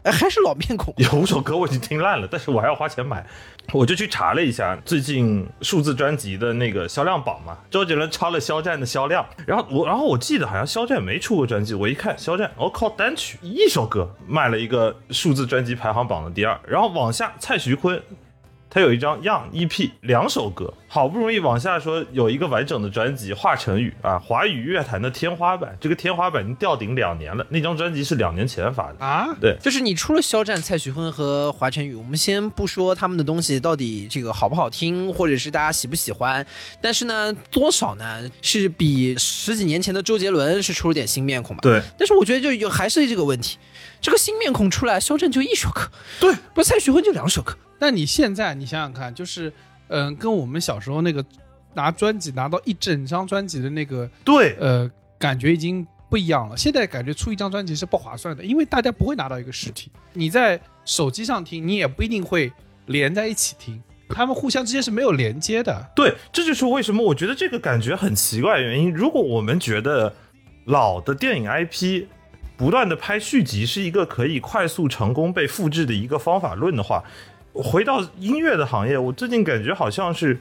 [0.03, 0.93] 哎，还是老面孔。
[0.97, 3.25] 有五首歌我已经听烂了，但是我还要花钱买，
[3.71, 18.01] 我就去查了一下最近数字专辑的那个销量榜嘛，周杰伦超了肖战的销量，然后我然后我记得好像肖战没出过专辑，我一看肖战，我、靠单曲一首歌卖了一个数字专辑排行榜的第二，然后往下蔡徐坤。
[18.69, 27.45] 它有一张 Young EP 两首歌，好不容易往下说有一个完整的专辑《华晨宇》啊，华语乐坛的天花板，这个天花板已经吊顶两年了。
[27.49, 36.45] 那张专辑是两年前发的，啊，对，就是你除了肖战、蔡徐坤和华晨宇，我们先不说他们的东西到底这个好不好听，或者是大家喜不喜欢，
[36.79, 38.29] 但是呢，多少呢？
[38.41, 41.55] 是比十几年前的周杰伦是出了点新面孔。
[41.55, 41.61] 吧？
[41.61, 43.57] 对，但是我觉得就有还是这个问题，
[43.99, 49.51] 这个新面孔出来，肖战就一首歌，对，不蔡徐坤就两首歌，那你现在你想想看，就是
[49.87, 51.25] 嗯、跟我们小时候那个
[51.73, 56.55] 拿专辑拿到一整张专辑的那个对，呃感觉已经不一样了。
[56.55, 62.51] 现在感觉出一张专辑是不划算的，因为大家不会拿到一个实体，你在手机上听，你也不一定会
[62.85, 65.89] 连在一起听，他们互相之间是没有连接的。
[65.95, 68.93] 对，这就是为什么我觉得这个感觉很奇怪的原因。
[68.93, 70.13] 如果我们觉得
[70.65, 72.05] 老的电影 IP
[72.57, 77.03] 不断的拍续集是一个可以快速成功被复制的一个方法论的话，
[77.61, 80.39] 回到音乐的行业，我最近感觉好像是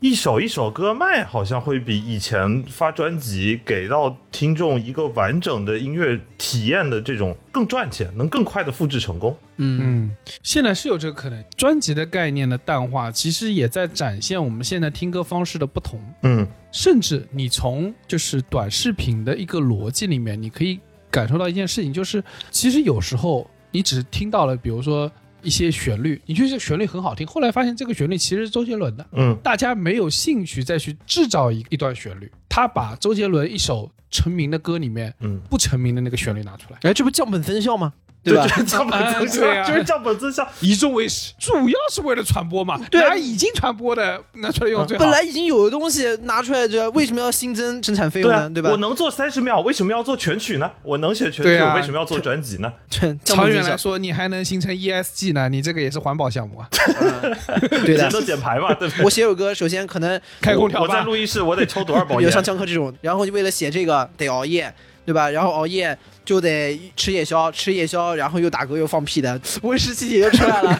[0.00, 9.36] 一首一首歌卖，好像会比以前发专辑给到听众一个完整的音乐体验的这种更赚钱，能更快的复制成功。
[9.58, 11.44] 嗯，嗯，现在是有这个可能。
[11.56, 16.00] 专辑的概念的淡化，其实也在展现我们现在听歌方式的不同。
[16.22, 35.40] 嗯，甚至你从就是短视频的一个逻辑里面，你可以感受到一件事情，就是其实有时候你只是听到了，比如说一些旋律，你觉得这个旋律很好听，后来发现这个旋律其实是周杰伦的，嗯，大家没有兴趣再去制造一一段旋律，他把周杰伦一首成名的歌里面嗯。
[35.48, 37.92] 不成名的那个旋律拿出来，哎，这不降本增效吗？
[38.22, 38.46] 对吧？
[38.46, 40.46] 就是降本增效，就是降本增效。
[40.60, 45.04] 以终为始，主要是为了传播嘛，对拿已经传播的拿出来用最好。
[45.04, 48.76] 本来已经有的东西拿出来，这为什么要新增生产费用呢？，对吧我？
[48.76, 50.70] 能做三十秒，为什么要做全曲呢？
[50.82, 52.72] 我能写全曲，我为什么要做专辑呢？
[53.24, 56.68] 长远来说，你还能形成 ESG 呢，你这个也是环保项目啊。
[57.84, 58.18] 对的节。
[58.18, 59.04] 能减排嘛，对不对？
[59.04, 62.30] 我写首歌，首先可能开空调我在吧，录音室，我得抽多少包 有烟？
[62.32, 64.72] 像江科这种，然后就为了写这个得熬夜，
[65.04, 65.28] 对吧？
[65.30, 70.76] 然后熬夜就得吃夜宵，吃夜宵，然后又打嗝又放屁的，温室气体就出来了。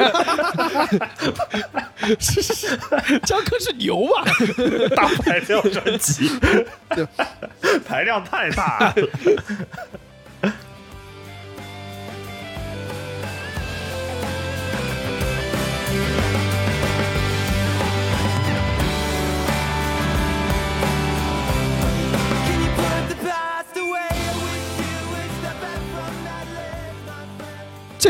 [3.24, 4.24] 江科是牛啊！
[4.94, 6.30] 大排量专辑，
[7.87, 8.94] 排量太大。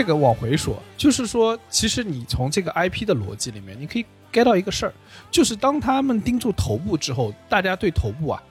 [0.01, 4.93] 这个往回说，就是说，其实你从这个 IP 的逻辑里面，你可以 get 到一个事儿，
[5.31, 8.43] 就是当他们盯住头部之后，大家对头部啊，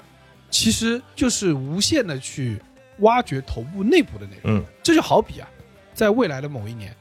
[0.52, 2.62] 其实就是无限的去
[3.00, 4.60] 挖掘头部内部的内容。
[4.60, 5.50] 嗯，这就好比啊，
[5.92, 6.96] 在未来的某一年，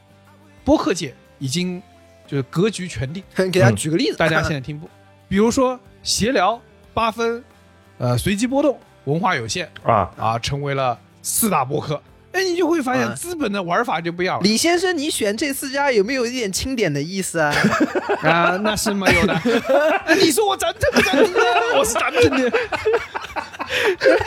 [0.65, 1.79] 播客界已经
[2.25, 4.89] 就是格局全定， 给大家举个例子，大家现在听不，
[5.27, 6.59] 比如说闲聊、
[6.91, 7.43] 八分、
[7.99, 12.01] 呃随机波动、文化有限啊，啊，成为了四大播客。
[12.31, 14.43] 哎，你就会发现嗯资本的玩法就不一样了。
[14.43, 17.53] 李先生，你选这四家有没有一点清点的意思啊？
[18.21, 19.41] 啊，那是没有的。
[20.15, 21.39] 你说我咱正不正经呢？
[21.77, 22.49] 我是咱正的，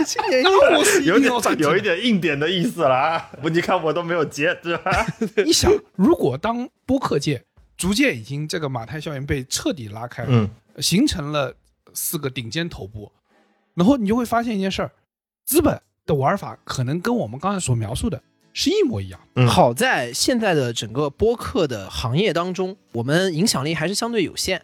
[0.04, 3.30] 清 点那我是有点有一点硬点的意思了啊！
[3.42, 5.06] 我你看我都没有接，对吧？
[5.44, 7.42] 你想，如果当播客界
[7.76, 10.48] 逐渐已经这个马太效应被彻底拉开了，嗯，
[10.82, 11.54] 形成了
[11.94, 13.10] 四个顶尖头部，
[13.74, 14.90] 然后你就会发现一件事儿：
[15.44, 19.20] 资本的玩法可能跟我们刚才所描述的是一模一样。
[19.36, 24.62] 嗯好在现在的整个播客的行业当中，我们影响力还是相对有限，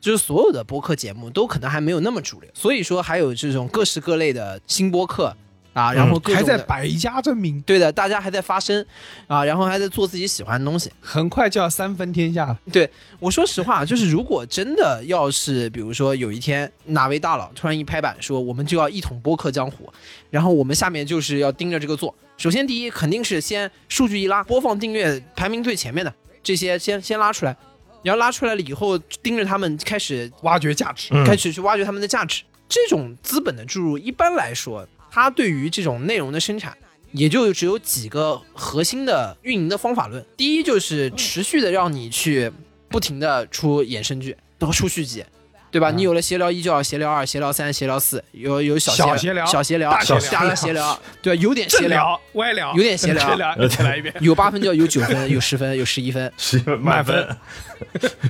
[0.00, 5.36] 就是所有的播客节目都可能还没有那么主流，所以说还有这种各式各类的新播客
[5.72, 6.42] 啊，然后还。
[6.42, 8.84] 在百家争鸣，对的，大家还在发声
[9.28, 10.90] 啊，然后还在做自己喜欢的东西。
[11.00, 12.58] 很快就要三分天下了。
[12.72, 19.88] 对我说实话，就是如果真的要是，比如说有一天哪位大佬突然一拍板说，我们就要一统播客江湖，
[20.28, 22.12] 然后我们下面就是要盯着这个做。
[22.36, 27.56] 首先第一肯定是先数据一拉，播放订阅排名最前面的这些先先拉出来，
[28.02, 32.42] 你要拉出来了以后，盯着他们开始挖掘价值，嗯开始去挖掘他们的价值。
[32.68, 36.76] 这种资本的注入，一般来说，它对于这种内容的生产，
[37.12, 40.24] 也就只有几个核心的运营的方法论。
[40.36, 42.50] 第一就是持续的让你去
[42.88, 45.24] 不停的出衍生剧，然后出续集，
[45.70, 45.90] 对吧？
[45.90, 51.36] 你有了闲聊一就要闲聊二、闲聊三、闲聊四，有有小小协聊小闲聊、大协聊大协聊， 对？
[51.38, 53.36] 有点闲聊，歪聊，有点闲聊
[53.68, 54.12] 再来一遍。
[54.20, 56.30] 有八分就要有九分，有十分，有十一分。
[56.36, 57.28] 十分满分，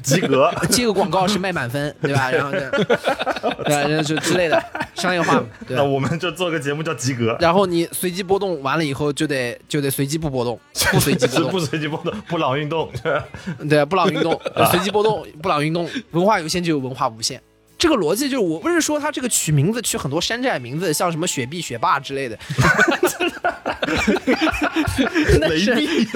[0.02, 0.52] 及格。
[0.70, 2.30] 接个广告是卖满分，对吧？
[2.30, 2.52] 然后
[3.64, 4.02] 对？
[4.04, 4.62] 就之类的
[4.94, 5.76] 商业化，对？
[5.76, 10.58] 那我们就做个节目叫及格，然后你随机波动完了以后，就得就得随机不波动，
[10.92, 12.90] 不随机波动不，随机波动，布朗运动。
[13.68, 17.29] 对，布朗运动，呃随机波动，布朗运动，文化有限就有文化无限。
[17.80, 22.38] 这个逻辑就是，我不是说他这个取名字取很多山寨名字，像什么雪碧、雪霸之类的，
[25.40, 26.06] 雷碧，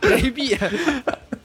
[0.08, 0.56] 雷碧，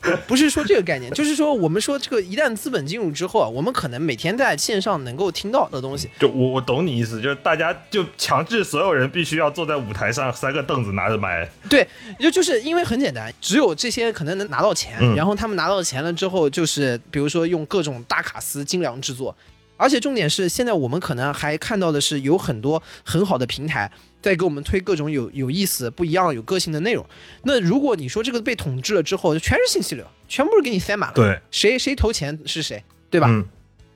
[0.28, 11.47] 不是说这个概念，就是说我们说这个一旦资本进入之后啊，我们可能每天在线上能够听到的东西，就我我懂你意思，就是大家就强制所有人必须要坐在舞台上，三个凳子拿着麦。
[11.70, 11.88] 对，
[12.20, 19.36] 就就是因为很简单，只有这些可能能拿到钱，嗯然后他们拿到钱了之后，就是比如说用各种大卡司精良制作，
[19.82, 27.04] 而且重点是现在我们可能还看到的是有很多很好的平台在给我们推各种有有意思、不一样、有个性的内容。
[27.44, 33.28] 那如果你说这个被统治了之后，就全是信息流，全部是给你塞满了，对，谁谁投钱是谁，对吧？
[33.30, 33.44] 嗯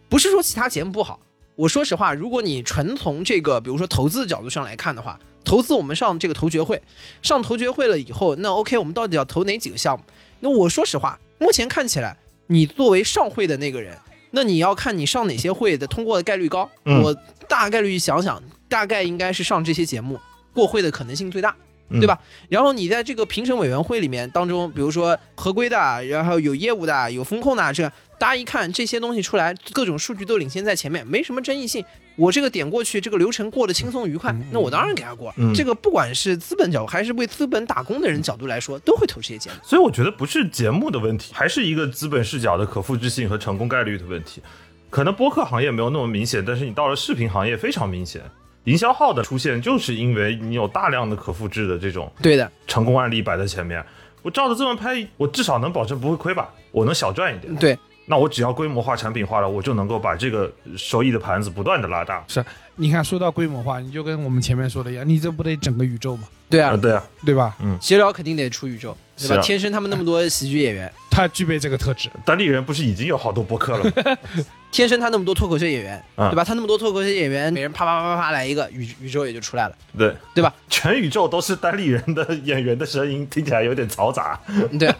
[0.10, 1.20] 不是说其他节目不好，
[1.56, 6.82] 我说实话，如果你纯从这个比如说投资的角度上来看的话，投资我们上这个投决会，
[7.22, 10.04] 上投决会了以后，那 OK，我们到底要投哪几个项目？
[10.40, 12.18] 那我说实话，目前看起来，
[12.48, 13.98] 你作为上会的那个人，
[14.32, 16.70] 那你要看你上哪些会的通过的概率高。
[16.86, 17.14] 嗯我
[17.48, 20.20] 大概率想想，大概应该是上这些节目
[20.54, 21.56] 过会的可能性最大。
[21.88, 22.20] 嗯对吧？
[22.50, 31.86] 然后你在这个评审委员会里面当中，比如说合规的，然后有业务的，有风控的，这大家一看这些东西出来，各种数据都领先在前面，没什么争议性。
[32.16, 35.34] 我这个点过去，这个流程过得轻松愉快，那我当然给他过。
[35.38, 39.56] 嗯这个不管是资本角度还是为资本打工的人角度来说，都会投这些节目。
[39.64, 44.42] 所以我觉得不是节目的问题，还是一个资本视角的可复制性和成功概率的问题。
[44.90, 48.22] 可能播客行业没有那么明显，但是你到了视频行业非常明显。
[48.64, 53.84] 营销号的出现，就是因为你有大量的可复制的这种对的，成功案例摆在前面。
[54.24, 56.50] 我照着这么拍，我至少能保证不会亏吧？
[56.72, 57.56] 我能小赚一点。
[57.58, 62.24] 对，那我只要规模化、产品化了，我就能够把这个收益的盘子不断的拉大。
[62.28, 62.44] 是，
[62.76, 67.56] 你看说到规模化，你就跟我们前面说的一样，你这不得整个宇宙吗，对啊啊，，对啊，对吧？
[67.62, 69.38] 嗯协聊肯定得出宇宙，对吧？
[69.38, 74.18] 啊天生他们那么多喜剧演员，他具备这个特质，当地人不是已经有好多博客了吗？
[74.76, 76.44] 天生他那么多脱口秀演员，啊对吧？
[76.44, 80.54] 他那么多脱口秀演员，每人啪啪啪啪啪来一个宇宇宙也就出来了，对，对吧？
[80.70, 84.38] 全宇宙都是单立人的演员的声音，听起来有点嘈杂。
[84.78, 84.94] 对。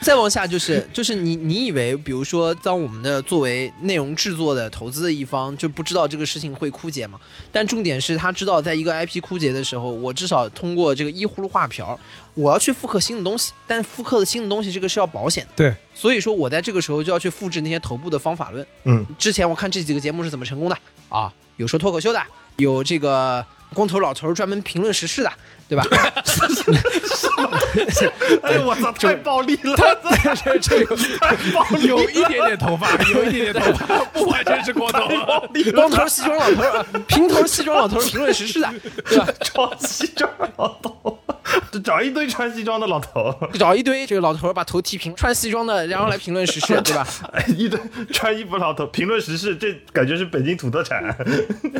[0.00, 7.18] 再往下就是就是你你以为，比如说，当我们的作为内容制作的投资的一方，就不知道这个事情会枯竭吗？
[7.50, 11.98] 但重点是他知道，在一个 IP 枯竭的时候，我至少通过这个依葫芦画瓢，
[12.34, 15.50] 我要去复刻新的东西，但复刻的新的东西，这个是要保险的。
[15.56, 18.66] 对，所以说我在这个时候就要去复制那些头部的方法论。
[18.84, 20.76] 嗯，之前我看这几个节目是怎么成功的
[21.08, 21.32] 啊？
[21.56, 22.20] 有说脱口秀的，
[22.56, 25.32] 有这个光头老头儿专门评论时事的，
[25.74, 25.84] 对吧？
[28.42, 29.74] 哎呦我操，太暴力了！
[30.44, 30.86] 这这有
[31.98, 35.08] 有一点点头发，有一点点头发，不完全是光头。
[35.74, 36.62] 光头西装老头
[37.06, 38.72] 平头西装老头评论时事的，
[39.06, 39.26] 对吧？
[39.40, 41.18] 穿西装老头，
[41.72, 47.06] 就找一堆穿西装的老头，找一堆这个老头把头剃平，穿西装的，然后来评论时事， 对吧？
[47.32, 47.78] 哎，一堆
[48.12, 51.04] 穿衣服老头评论时事，这感觉是北京土特产。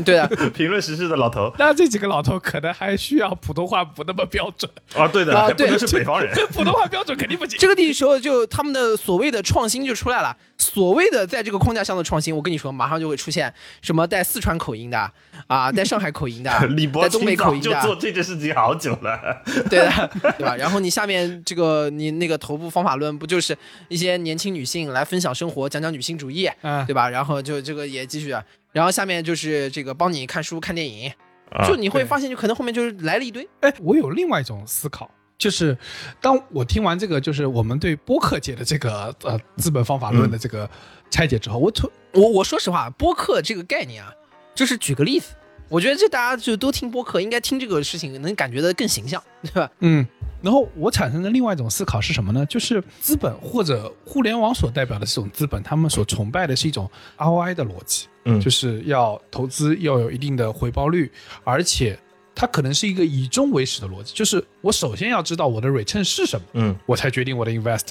[0.04, 6.32] 对啊， 评论时事的老头那这几个老头可能还需要普通话不那么标准，啊，对的，啊对是北方人。
[6.52, 7.58] 普通话标准肯定不行。
[7.58, 10.36] 这个时候就他们的所谓的创新就出来了。
[10.56, 15.10] 所谓的在这个框架上的创新，我跟你说，马上就会出现什么带四川口音的
[15.46, 19.42] 啊， 带上海口音的 李，博带东北口音的，做这件事情好久了。
[19.68, 20.56] 对的，对吧？
[20.56, 23.56] 然后你下面这个你那个头部方法论，不就是
[23.88, 27.08] 一些年轻女性来分享生活，讲讲女性主义，嗯对吧？
[27.08, 31.12] 然后就这个也继续，啊然后下面就是这个帮你看书、看电影，
[31.54, 33.48] 啊就你会发现，就可能后面就是来了一堆。
[33.60, 35.76] 哎，我有另外一种思考，就是
[36.20, 40.68] 当我听完这个，就是我们对播客界的这个呃资本方法论的这个
[41.10, 44.12] 拆解之后，我突我我说实话，播客这个概念啊，
[44.54, 45.34] 就是举个例子，
[45.68, 49.70] 我觉得这大家就都听播客，应该听这个事情能感觉得更形象，对吧？
[49.80, 50.06] 嗯，
[50.42, 52.44] 然后我产生的另外一种思考是什么呢？
[52.46, 61.10] 就是资本或者互联网所代表的这种资本，他们所崇拜的是一种 ROI 的逻辑，嗯就是要投资要有一定的回报率，
[61.44, 61.98] 而且
[62.34, 67.88] 它可能是一个以终为始的逻辑，就是我首先要知道我的 return 是什么，嗯，我才决定我的 invest。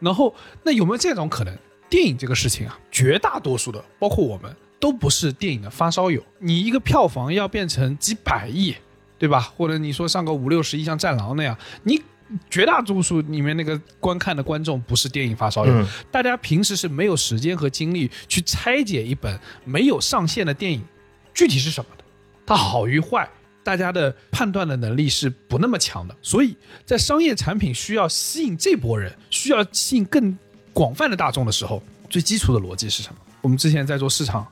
[0.00, 1.56] 然后，那有没有这种可能？
[1.90, 6.22] 电影这个事情啊，绝大多数的，包括我们，都不是电影的发烧友。
[6.38, 8.74] 你一个票房要变成几百亿，
[9.18, 9.40] 对吧？
[9.56, 12.02] 或者你说上个五六十亿，像《战狼》那样，你
[12.50, 20.84] 绝大多数里面那个观看的观众不是电影发烧友，嗯大家平时是没有时间和精力去拆解一本没有上线的电影
[21.32, 22.04] 具体是什么的，
[22.46, 23.28] 它好与坏，
[23.62, 26.14] 大家的判断的能力是不那么强的。
[26.20, 30.36] 所以在商业产品需要吸引这波人，需要吸引更
[30.72, 33.18] 广泛的大众的时候，最基础的逻辑是什么？
[33.40, 34.46] 我们之前在做市场。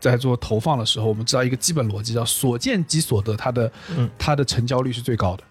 [0.00, 5.42] 在做投放的时候，我们知道一个基本逻辑叫所见即所得，它的、嗯它的成交率是最高的。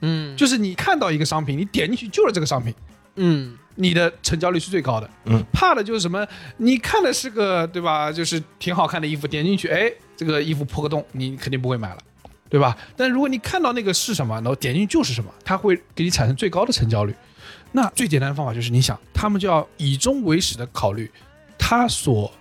[0.00, 2.74] 嗯就是你看到一个商品，你点进去就是这个商品，
[3.16, 5.10] 嗯你的成交率是最高的。
[5.26, 6.26] 嗯，怕的就是什么？
[6.56, 8.10] 你看的是个对吧？
[8.10, 11.98] 就是挺好看的衣服，点进去，哎，这个衣服破个洞，你肯定不会买了，
[12.48, 12.74] 对吧？
[12.96, 17.14] 但如果你看到那个是什么，然后点进去就是什么，它会给你产生最高的成交率。
[17.72, 21.10] 那最简单的方法就是，你想，他们就要以终为始的考虑，
[21.58, 22.32] 他所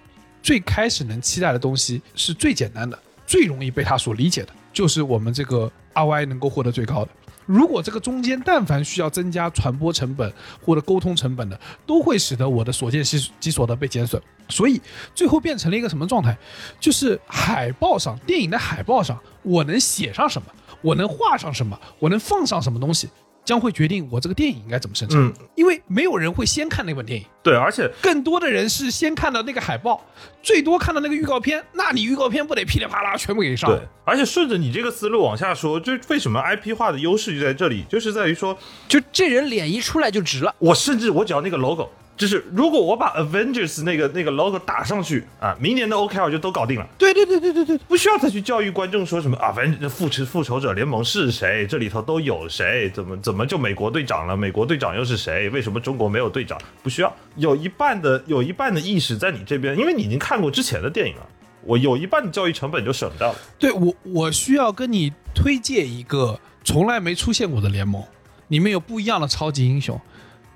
[0.42, 2.98] 最开始能期待的东西是最简单的，
[3.28, 7.12] 最容易被他所理解的，就是我们这个 ROI 能够获得最高的。
[7.46, 10.32] 如果这个中间但凡需要增加传播成本
[10.64, 14.22] 或者沟通成本的，都会使得我的所见即即所得被减损。
[14.50, 14.80] 所以
[15.14, 16.38] 最后变成了一个什么状态？
[16.80, 20.48] 就是海报上，电影的海报上，我能写上什么，
[20.82, 23.10] 我能画上什么，我能放上什么东西，
[23.46, 25.22] 将会决定我这个电影应该怎么生产。
[25.22, 30.04] 嗯，因为没有人会先看那本电影，对，而且更多的人是先看到那个海报，
[30.42, 31.64] 最多看到那个预告片。
[31.74, 33.70] 那你预告片不得噼里啪啦全部给上？
[33.70, 40.54] 对，而且顺着你这个思路往下说，就为什么 IP 化的优势就在这里，就是在于说，就这人脸一出来就直了。
[40.58, 41.88] 我甚至我只要那个 logo，
[42.18, 46.88] 就是如果我把 Avengers 那个那个 logo 打上去啊，明年的 OKR 就都搞定了。
[46.98, 54.38] 对对对对对对，不需要再去教育观众说什么啊，反正复仇复仇者联盟是谁，这里头都有谁，怎么怎么就美国队长了？
[54.38, 55.50] 美国队长又是谁？
[55.50, 56.58] 为什么中国没有队长？
[56.82, 61.28] 不需要，有一半的有一半的意识在你这边，因为你已经看过之前的电影了，
[61.64, 63.38] 我有一半的教育成本就省掉了。
[63.60, 68.02] 对我我需要跟你推荐一个从来没出现过的联盟，
[68.48, 70.00] 里面有不一样的超级英雄，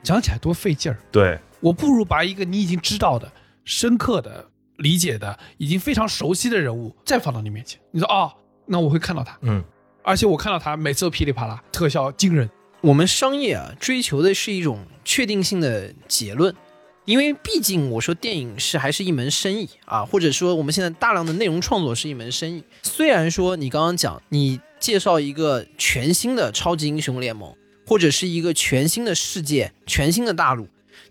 [0.01, 0.97] 讲起来多费劲儿。
[1.11, 3.31] 对，我不如把一个你已经知道的、
[3.63, 4.45] 深刻的、
[4.77, 8.31] 理解的、已经非常熟悉的人物再放到你面前，你说哦，
[8.65, 9.63] 那我会看到他，嗯，
[10.03, 12.49] 而且我看到他每次都噼里啪啦，特效惊人。
[12.81, 16.55] 我们商业啊，追求的是一种确定性的结论，
[17.03, 22.63] 因为毕竟我说电影是还是一门生意啊，或者说我们现在大量的内容创作是一门生意。
[22.83, 27.53] 虽然说你刚刚讲你介绍一个全新的超级英雄联盟，
[27.85, 30.69] 或者是一个全新的世界、全新的大陆，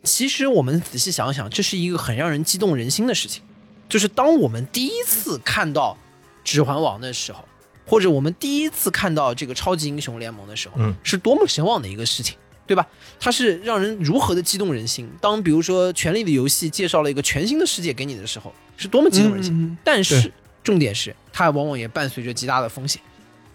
[0.08, 3.42] 其实我们仔细想想，这是一个很让人激动人心的事情。
[3.88, 5.96] 就是当我们第一次看到
[6.42, 7.44] 《指环王》的时候，
[7.86, 12.36] 或者我们第一次看到这个超级英雄联盟的时候，嗯，是多么神往的一个事情，
[12.66, 12.86] 对吧？
[13.20, 15.08] 它是让人如何的激动人心。
[15.20, 19.52] 当比如说《权力的游戏》介绍了一个全新的世界给你的时候，是多么激动人心。
[19.54, 20.32] 嗯但是
[20.62, 23.00] 重点是，它往往也伴随着极大的风险，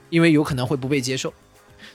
[0.10, 1.32] 因为有可能会不被接受。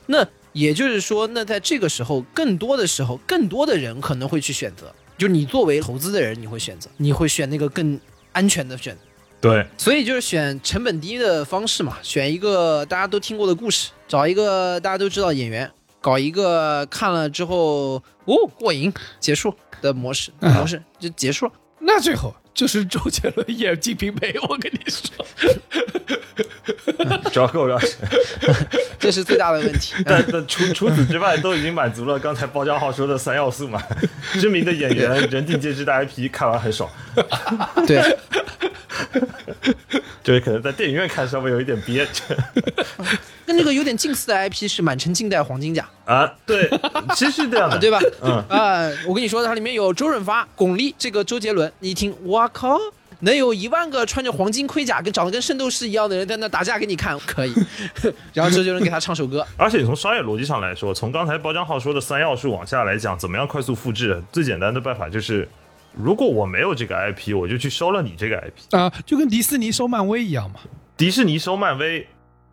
[0.05, 7.99] 那也就是说，那在这个时候，更多的时候，更多的人可能会去选择，就你作为投资的人，你会选择，你会选那个更
[8.31, 9.01] 安全的选择。
[9.41, 15.71] 对，所以就是选成本低的方式嘛，选一个大家都听过的故事，找一个大家都知道演员，
[16.01, 21.53] 搞一个看了之后哦过瘾结束的模式嗯模式就结束了。
[21.79, 25.25] 那最后就是周杰伦演《金瓶梅》，我跟你说，
[27.31, 27.79] 主要够了。
[28.99, 29.93] 这是最大的问题。
[30.05, 33.81] 但 但除除此之外，都已经满足了刚才包家浩说的三要素嘛。
[34.41, 36.91] 知名的演员，人尽皆知的 IP，看完很爽。
[37.87, 38.03] 对，
[40.21, 42.05] 就是可能在电影院看稍微有一点憋
[43.49, 46.31] 跟这个有点近似的 IP 是《满城尽带黄金甲啊。
[46.45, 46.69] 对，
[47.15, 47.99] 其实是这样》，的， 对吧？
[48.21, 52.77] 嗯，啊、我跟你说，它里面有周润发、巩俐，这个周杰伦，你一听，我靠！
[53.21, 57.53] 能有一万个穿着黄金盔甲、跟长得跟圣斗士一样的人在那打架给你看，可以。
[58.33, 64.23] 然后周杰伦给他唱首歌，而且从商业逻辑上来说，从刚才包浆浩说的三要素往下来讲，怎么样快速复制？
[64.31, 65.49] 最简单的办法就是，
[65.97, 68.77] 如果我没有这个 IP，我就去收了你这个 IP。
[68.77, 70.61] 啊、就跟迪士尼收漫威一样嘛。
[70.95, 72.07] 迪士尼收漫威，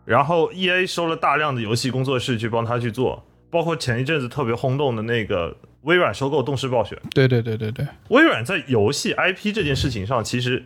[0.07, 6.97] 然后 E A 收了大量的游戏工作室去帮他去做，包括前一阵子特别轰动的那个微软收购动视暴雪。
[7.13, 10.65] 对对对对对，微软在游戏 IP 这件事情上，其实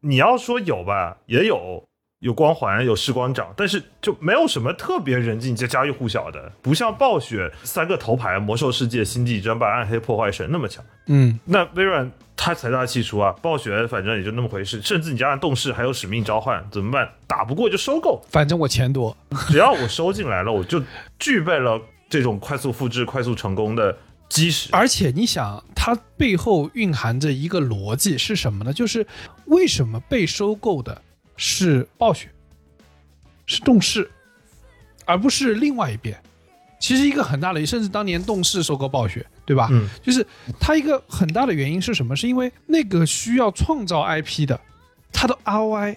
[0.00, 1.84] 你要说有吧，也有。
[2.20, 10.84] 有光环，有时光长，但是就没有什么特别人尽皆家喻户晓的，不像暴雪三个头牌《魔兽世界》《星际争霸》《暗黑破坏神》那么强。
[11.06, 12.10] 嗯，那微软
[12.40, 17.10] 它财大气粗啊，暴雪反正也就那么回事，甚至你加上动视还有使命召唤，怎么办？
[17.26, 19.14] 打不过就收购，反正我钱多。
[19.50, 20.80] 只要我收进来了，我就
[21.18, 24.68] 具备了这种快速复制、快速成功的基石。
[24.70, 28.72] 而且你想，它背后蕴含着一个逻辑是什么呢？
[28.72, 29.04] 就是
[29.46, 31.02] 为什么被收购的
[31.36, 32.30] 是暴雪，
[33.46, 34.08] 是动视，
[35.04, 36.16] 而不是另外一边？
[36.78, 39.68] 其实一个很大的，甚至当年动视收购暴雪，对吧？
[39.70, 40.24] 嗯，就是
[40.60, 42.14] 它一个很大的原因是什么？
[42.14, 44.60] 是因为那个需要创造 IP 的，
[45.12, 45.96] 它的 ROI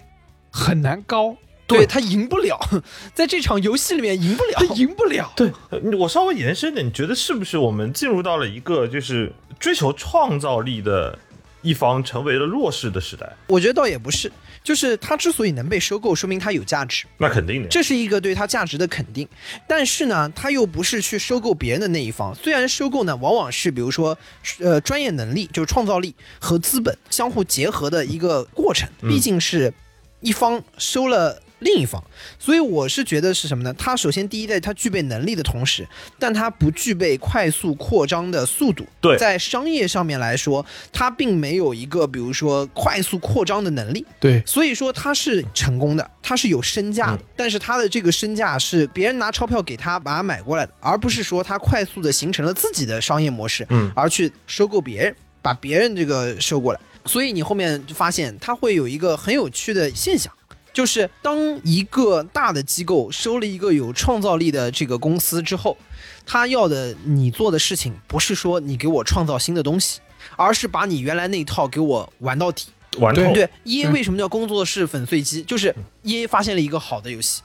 [0.50, 2.58] 很难高，对他赢不了，
[3.14, 4.74] 在这场游戏里面赢不它了。
[4.76, 5.32] 赢不了。
[5.36, 11.18] 对，呃我稍微延伸点，你觉得是不是我们进入到了一个就是追求创造力的
[11.62, 13.32] 一方成为了弱势的时代？
[13.46, 14.30] 我觉得倒也不是，
[14.62, 19.28] 就是它之所以能被收购，说明它有价值，那肯定的，这是一个对它价值的肯定。
[19.66, 22.34] 但是呢，它又不是去收购别人的那一方。
[22.34, 24.16] 虽然收购呢，往往是比如说，
[24.58, 29.72] 呃，专业能力就是创造力和资本相互结合的一个过程，毕竟是
[30.20, 31.42] 一方收了。
[31.62, 32.02] 另一方，
[32.38, 33.72] 所以我是觉得是什么呢？
[33.74, 35.86] 他首先第一代他具备能力的同时，
[36.18, 38.86] 但他不具备快速扩张的速度。
[39.00, 44.04] 对在商业上面来说，他并没有一个比如说快速扩张的能力。
[44.20, 56.80] 对，所以说他是成功的，他是有身价的，但是他的这个身价是别人拿钞票给他把它买过来的，而不是说他快速的形成了自己的商业模式，嗯而去收购别人，把别人这个收过来。
[57.04, 60.32] 所以你后面就发现，它会有一个很有趣的现象，
[60.72, 65.76] 就是当一个大的机构收了一个有创造力的这个公司之后，
[66.24, 70.00] 他要的你做的事情不是说你给我创造新的东西，
[70.36, 72.66] 而是把你原来那一套给我玩到底。
[72.98, 73.22] 玩透。
[73.32, 75.42] 对，E A 为什么叫工作室粉碎机？
[75.42, 77.40] 就是 E A 发现了一个好的游戏，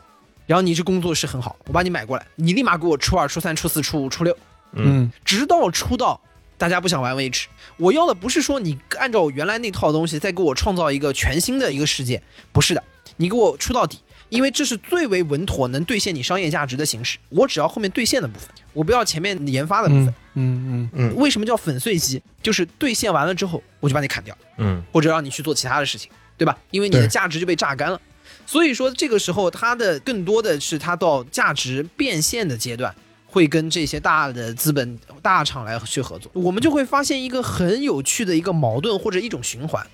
[0.46, 4.38] 然后你这工作室很好，我把你买过来，你立马给我初二、初三、初四、初五、初六，
[4.74, 6.20] 嗯，直到出到
[6.58, 7.48] 大家不想玩为止。
[7.78, 12.22] 我要的不是说你按照我原来那套东西再给我创造一个全新的一个世界，
[12.52, 12.84] 不是的，
[13.16, 14.00] 你给我出到底，
[14.30, 17.18] 因为这是最为稳妥能兑现你商业价值的形式。
[17.30, 20.08] 我只要后面兑现的部分，我不要前面研发的部分。
[20.08, 22.22] 嗯嗯嗯为什么叫粉碎机？
[22.44, 24.38] 就是兑现完了之后，我就把你砍掉。
[24.58, 26.58] 嗯，或者让你去做其他的事情，对吧？
[26.72, 28.00] 因为你的价值就被榨干了。
[28.46, 32.94] 所以说，这个时候它的更多的是它到价值变现的阶段，
[33.26, 36.32] 会跟这些大的资本大厂来去合作。
[36.34, 39.86] 我们就会发现一个很有趣的一个矛盾或者一种循环，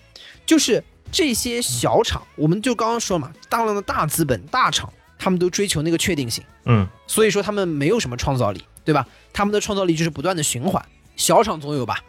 [0.46, 0.84] 就是
[1.14, 9.08] 这些小厂，我们就刚刚说嘛，大量的大资本大厂，他们都追求那个确定性，嗯，所以说他们没有什么创造力，对吧？
[9.32, 10.84] 他们的创造力就是不断的循环。
[11.16, 12.04] 小厂总有吧，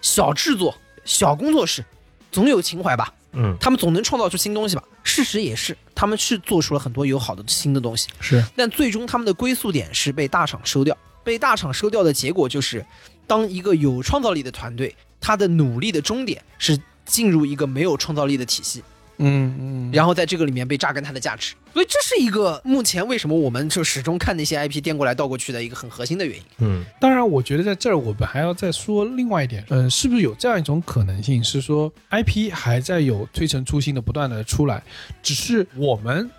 [0.00, 1.84] 小制作、小工作室
[2.32, 4.82] 总有情怀吧，嗯，他们总能创造出新东西吧？
[5.04, 10.96] 事实也是，他们是做出了很多有好的新的东西，是但最终他们的归宿点是被大厂收掉。
[11.22, 12.86] 被大厂收掉的结果就是，
[13.26, 18.82] 当一个有创造力的团队，他的努力的终点是进入一个没有创造力的体系，
[19.18, 21.54] 嗯嗯，然后在这个里面被榨干它的价值。
[21.72, 26.42] 所以这是一个目前为什么我们就始终看那些 IP 颠过来倒过去的一个很核心的原因。
[26.58, 34.82] 嗯，当然，我觉得在这儿我们还要再说另外一点，嗯，是不是有这样一种可能性，是说 IP 还在有推陈出新的不断的出来，
[35.22, 36.30] 只是我们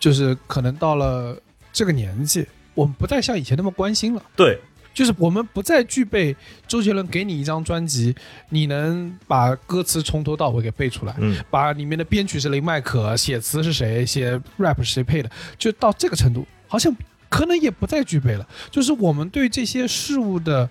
[0.00, 1.36] 就是可能到了
[1.72, 2.44] 这个年纪，
[2.74, 4.22] 我们不再像以前那么关心了。
[4.34, 4.58] 对，
[4.94, 6.34] 就是我们不再具备
[6.66, 8.14] 周杰伦给你一张专辑，
[8.50, 16.94] 你能把歌词从头到尾给背出来，嗯，把里面的编曲是林迈可，写词是谁，写 rap 是谁配的，就到这个程度，好像
[17.28, 18.46] 可能也不再具备了。
[18.70, 20.68] 就是我们对这些事物的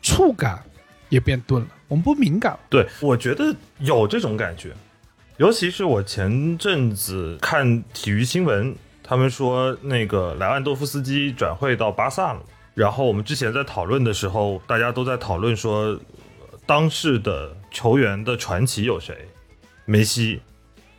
[0.00, 0.62] 触感
[1.08, 2.60] 也变钝了，我们不敏感了。
[2.70, 4.72] 对，我觉得有这种感觉，
[5.38, 12.40] 尤其是我前阵子看体育新闻，他们说那个莱万多夫斯基转会到巴萨了。
[12.74, 15.98] 然后我们之前在讨论的时候，大家都在讨论说，呃
[16.66, 19.28] 当世的球员的传奇有谁？
[19.84, 20.40] 梅西、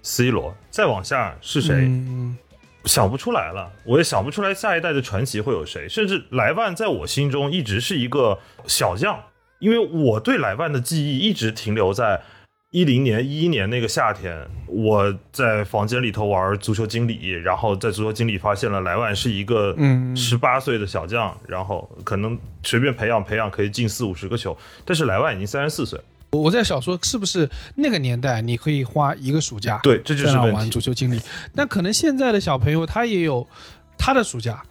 [0.03, 1.73] C 罗，再往下是谁？
[1.75, 2.37] 嗯，
[2.85, 5.89] 想不出来了，我也想不出来下一代的传奇会有谁。
[5.89, 9.19] 甚至莱万在我心中一直是一个小将，
[9.59, 12.21] 因为我对莱万的记忆一直停留在
[12.71, 14.37] 一零年、一一年那个夏天，
[14.67, 25.97] 我在房间里头玩足球经理，然后在足球经理发现了莱万是一个嗯十八岁的小将，然后可能随便培养培养可以进四五十个球，但是莱万已经三十四岁，
[26.31, 30.69] 我我在想说，是不是那个年代你可以花一个暑假对，这就是玩。
[30.69, 31.21] 足球经理？
[31.55, 33.47] 但可能现在的小朋友他也有
[33.97, 34.61] 他的暑假，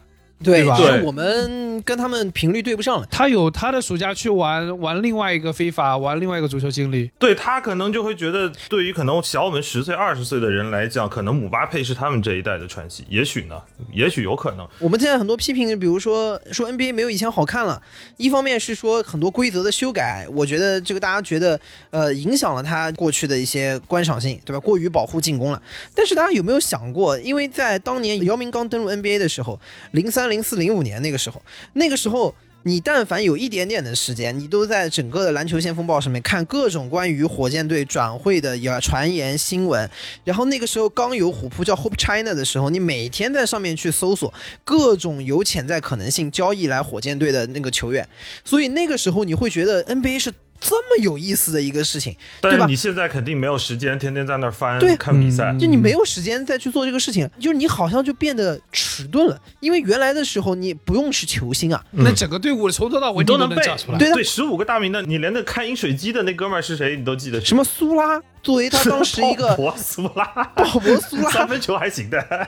[0.45, 3.07] 对对吧只是我们跟他们频率对不上了。
[3.11, 7.09] 他有他的暑假去玩玩另外一个非法，玩另外一个足球经历。
[7.19, 13.05] 对他可能就会觉得，对于可能小我们十岁、二十岁的人来讲，可能姆巴佩是他们这一代的传奇。
[13.09, 14.67] 也许呢，也许有可能。
[14.79, 17.81] 我们现在很多批评，比如说说 NBA 没有以前好看了，
[18.17, 24.59] 一方面是说很多规则的修改，我觉得这个大家觉得呃影响了他过去的一些观赏性，对吧？
[24.59, 25.61] 过于保护进攻了。
[25.93, 29.59] 但是大家有没有想过，因为在当年姚明刚登陆 NBA 的时候，
[29.91, 31.41] 零三、零零四、零五年那个时候，
[31.73, 39.89] 那个时候你但凡有一点点的时间，你都在整个的篮球先锋报上面看各种关于火箭队转会的传言新闻。
[40.25, 44.33] 然后那个时候刚有虎扑叫 Hope China 的时候，你每天在上面去搜索
[44.65, 48.05] 各种有潜在可能性交易来火箭队的那个球员，
[48.43, 50.33] 所以那个时候你会觉得 NBA 是
[50.67, 52.57] 这么有意思的一个事情，对吧？
[52.57, 52.75] 但是你？
[52.75, 54.95] 现在肯定没有时间天天在那儿翻对。
[54.97, 63.97] 看比赛，就你没有时间再去做这个事情，就是你好像就变得迟钝了，因为原来的时候你不用是球星啊，那整个队伍从头到尾都你都能背找出来。
[63.97, 71.29] 对对，十五个大名的，你连那开饮水机的那哥们儿是谁，你都记得什么苏拉作为他当时一个 鲍勃苏拉，鲍勃苏拉。
[71.31, 72.47] 三分球还行的，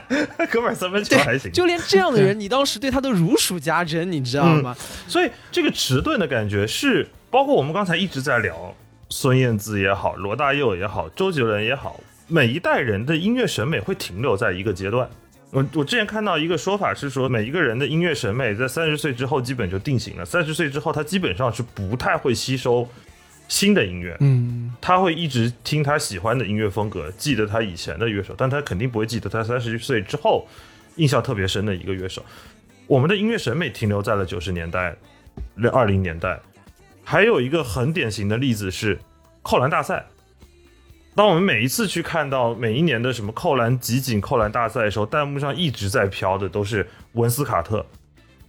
[0.52, 1.52] 哥们儿三分球 还行。
[1.52, 4.76] 就连这样的人，你当时对他都如数家珍，你知道吗？
[5.08, 8.76] 所以这个迟钝的感觉是，包括我们刚才一直在聊
[9.10, 15.10] 孙燕姿也好，罗大佑也好，周杰伦也好，每一代人的音乐审美会停留在一个阶段。
[15.52, 22.88] 我我之前看到一个说法是说，每一个人的音乐审美在三十岁之后基本就定型了，三十岁之后他基本上是不太会吸收
[23.48, 30.46] 新的音乐，嗯，他会一直听他喜欢的音乐风格，记得他以前的乐手，但他肯定不会记得他三十岁之后
[30.98, 32.24] 印象特别深的一个乐手。
[32.88, 34.96] 我们的音乐审美停留在了九十年代、
[35.72, 36.38] 二零年代。
[37.10, 39.00] 还有一个很典型的例子是
[39.42, 40.06] 扣篮大赛。
[41.16, 47.86] 当我们每一次去看到每一年的什么扣篮集锦、扣篮大赛的时候，弹幕上一直在飘的都是文斯卡特。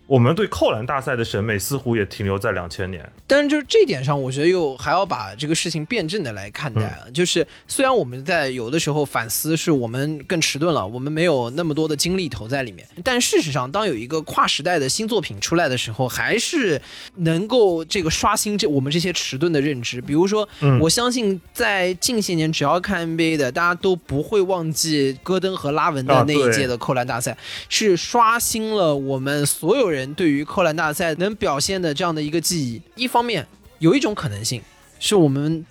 [0.08, 3.08] 我们对扣篮大赛的审美似乎也停留在两千年。
[3.26, 7.04] 但是就是这点上，我觉得又还要把这个事情辩证的来看待啊。
[7.12, 16.80] 就是虽然我们在有的时候反思是我们更迟钝了，我们没有那么多的精力投在里面，但事实上，当有一个跨时代的新作品出来的时候，还是
[17.16, 20.00] 能够这个刷新这我们这些迟钝的认知。
[20.00, 27.36] 比如说，嗯我相信在近些年，只要看 NBA 的，大家都不会忘记戈登和拉文的那一届的扣篮大赛，
[27.68, 32.82] 是刷新了我们所有人对于扣篮大赛能表现的这样的一个记忆。
[32.94, 33.46] 一方面，
[33.78, 34.60] 有一种可能性
[34.98, 35.64] 是我们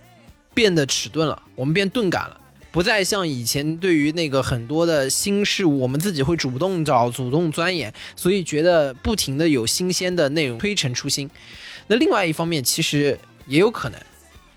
[0.54, 2.40] 变得迟钝了，我们变钝感了。
[2.70, 11.28] 不再像以前对于那个很多的新事物，我们自己会主动找、主动钻研，所以觉得不停的有新鲜的内容推陈出新。
[11.88, 13.18] 那另外一方面，其实
[13.48, 14.00] 也有可能，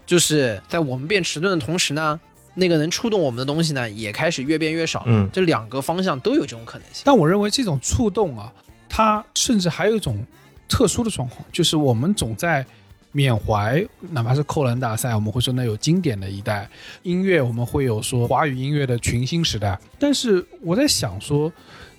[0.04, 2.20] 就是在我们变迟钝的同时呢，
[2.56, 5.04] 那个能触动我们的东西呢，也开始越变越少。
[5.06, 7.02] 嗯这两个方向都有这种可能性。
[7.06, 8.52] 但我认为这种触动啊，
[8.90, 10.22] 它甚至还有一种
[10.68, 12.66] 特殊的状况，就是我们总在
[13.12, 16.68] 缅怀，哪怕是扣篮大赛，我们会说那有经典的一代
[17.02, 19.78] 音乐，我们会有说华语音乐的群星时代。
[19.98, 21.50] 但是我在想说，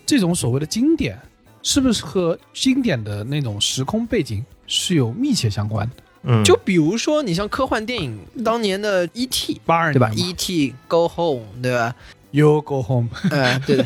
[0.05, 1.17] 这种所谓的经典，
[1.63, 5.95] 是不是和经典的那种时空背景是有密切相关的？
[6.23, 8.15] 嗯，就比如说，你像科幻电影
[8.45, 9.59] 当年的 E.T.
[9.65, 10.75] 八二对吧年？E.T.
[10.87, 11.95] Go Home，对吧？
[12.31, 13.85] ，You Go Home，呃，对的，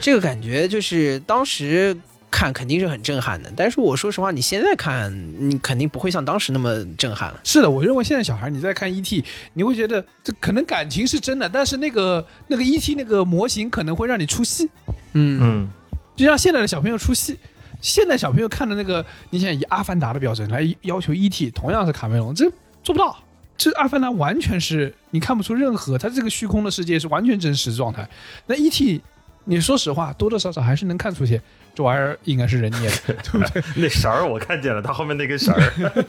[0.00, 1.96] 这个感觉就是当时
[2.30, 7.40] 看肯定是很震撼的，但是我说实话，你现在看，你肯定不会像当时那么震撼了。
[7.42, 9.24] 是的，我认为现在小孩你在看 E.T.，
[9.54, 12.94] 你会觉得这可能感情是真的，但是那个那个 E.T.
[12.94, 14.68] 那个模型可能会让你出戏。
[15.14, 15.68] 嗯，嗯，
[16.14, 17.38] 就像现在的小朋友出戏。
[17.80, 22.44] 现在小朋友看的那个，你想以《阿凡达》的标准来要求 E.T.，同样是卡梅隆，这
[22.82, 23.16] 做不到。
[23.58, 28.08] 这《阿凡达》完全是你看不出任何，它这个虚空的世界是完全真实状态。
[28.46, 29.02] 那 E.T.，
[29.44, 31.40] 你说实话，多多少少还是能看出去，
[31.74, 33.62] 这玩意儿应该是人捏的，对不对？
[33.76, 36.04] 那绳儿我看见了，它后面那根绳儿。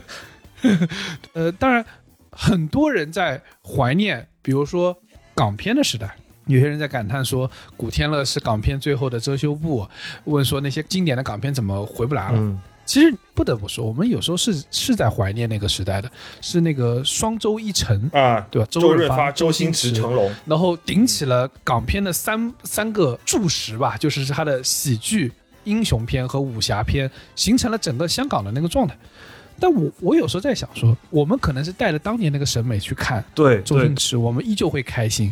[1.33, 1.83] 呃，当然，
[2.31, 4.95] 很多人在怀念，比如说
[5.33, 6.15] 港片的时代。
[6.45, 9.87] 有些人在感叹说，古天乐是港片最后的遮羞布，
[10.23, 12.39] 问说那些经典的港片怎么回不来了？
[12.39, 12.59] 嗯
[12.89, 16.11] 其实不得不说，我们有时候是是在怀念那个时代的，
[16.41, 18.67] 是那个双周一成，啊，对吧？
[18.71, 25.31] 周润润发、周星驰、驰、成龙，然后顶起了港片的三三个柱石吧，就是他的喜剧、
[25.65, 28.97] 英雄片和武侠片，形成了整个香港的那个状态。
[29.59, 35.31] 但我我有时候在想说，我们可能是带着当年那个审美去看对周星驰，我们依旧会开心。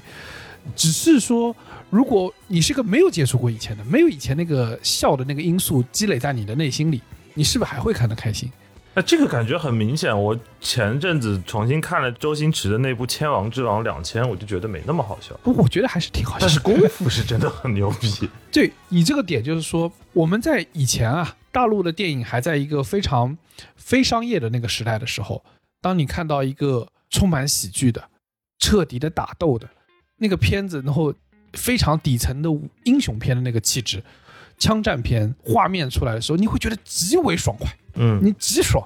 [0.76, 1.56] 只是说，
[1.90, 7.02] 如果你是个没有接触过以前的，没有以前那个笑的那个因素积累在你的内心里，
[7.38, 8.52] 你是不是还会看得开心？
[8.96, 10.12] 那这个感觉很明显。
[10.20, 15.40] 我前阵子重新看了周星驰的那部《千王之王两千》，我就觉得没那么好笑。
[15.44, 16.42] 不，我觉得还是挺好笑的。
[16.48, 18.28] 但是功夫是真的很牛逼。
[18.52, 23.38] 对你这个点，就是说我们在以前啊，大陆的电影还在一个非常
[23.76, 25.46] 非商业的那个时代的时候，
[25.80, 28.04] 当你看到一个充满喜剧的、
[28.58, 29.70] 彻底的打斗的
[30.18, 31.14] 那个片子，然后
[31.54, 32.50] 非常底层的
[32.86, 34.02] 英雄片的那个气质、
[34.58, 38.86] 枪战片画面出来的时候，你会觉得极为爽快，嗯，你极爽。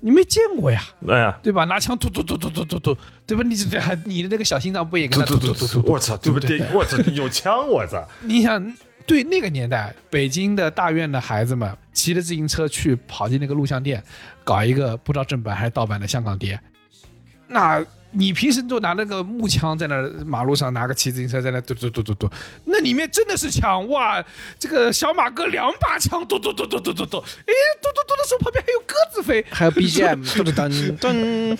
[0.00, 1.64] 你没见过呀，哎呀，对吧？
[1.64, 3.42] 拿枪突突突突突突突，对吧？
[3.42, 5.92] 你这还你的那个小心脏不也跟他突突突突突？
[5.92, 6.60] 我操，对不对？
[6.74, 8.06] 我操，有枪，我操！
[8.20, 8.76] 你想
[9.06, 14.04] 对那个年代，北京的大院的孩子们骑着自行车去跑进那个录像店，
[14.44, 16.60] 搞一个不知道正版还是盗版的香港碟，
[17.46, 17.82] 那
[18.14, 22.30] 你平时就拿那个木枪在那马路上拿个骑自行车在那嘟嘟嘟嘟嘟，
[22.64, 24.24] 那里面真的是枪哇！
[24.58, 27.52] 这个小马哥两把枪嘟嘟嘟嘟嘟嘟嘟，哎，
[27.82, 31.56] 嘟嘟嘟的时候旁边还有鸽子飞，还有 BGM，嘟嘟噔噔，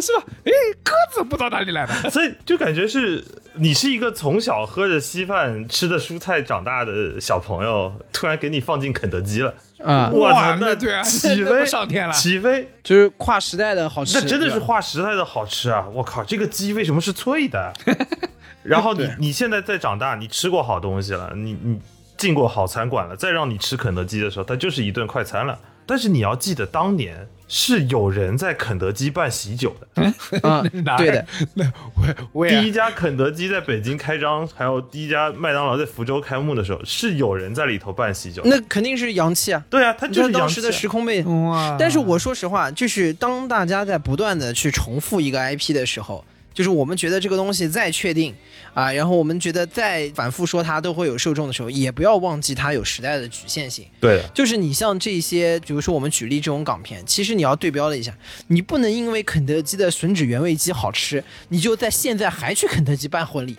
[0.00, 0.24] 是吧？
[0.44, 0.52] 哎，
[0.84, 2.10] 鸽子不知道哪里来的。
[2.10, 9.54] 所以就感觉是你是一个从小喝着稀饭、吃的蔬菜长大的小朋友，突然给你放进肯德基了，
[9.84, 15.86] 啊，我哇操，那那对啊起飞上天了起飞，就是跨时代的好吃，那真的是跨时代的好吃啊！
[15.92, 17.72] 我靠，这个鸡为什么是脆的？
[18.64, 21.80] 然后你你现在再长大，你吃过好东西了，你你
[22.16, 25.58] 进过好餐馆了，再让你吃肯德基的时候，它就是一顿快餐了。
[25.88, 30.12] 但是你要记得，当年是有人在肯德基办喜酒的。
[30.98, 31.64] 对的，那
[31.96, 38.42] 我我第一家肯德基在北京开张，还有第一家麦当劳在福州开幕的时候，是有人在里头办喜酒。
[38.44, 41.46] 那肯定是洋气啊，对啊，他就是当时的时空背景。
[41.46, 46.22] 哇但是我说实话，就是当大家在不断的去重复一个 IP 的时候，
[46.58, 48.34] 就是我们觉得这个东西再确定
[48.74, 53.86] 啊，然后我们觉得再反复说它都会有受众的时候，也不要忘记它有时代的局限性。
[54.00, 58.12] 对的，就是你像这些，比如说我们举例这种港片，其实你要对标了一下，
[58.48, 63.56] 你不能因为肯德基的吮指原味鸡好吃，你就在现在还去肯德基办婚礼，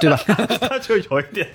[0.00, 0.20] 对吧？
[0.68, 1.48] 它就有一点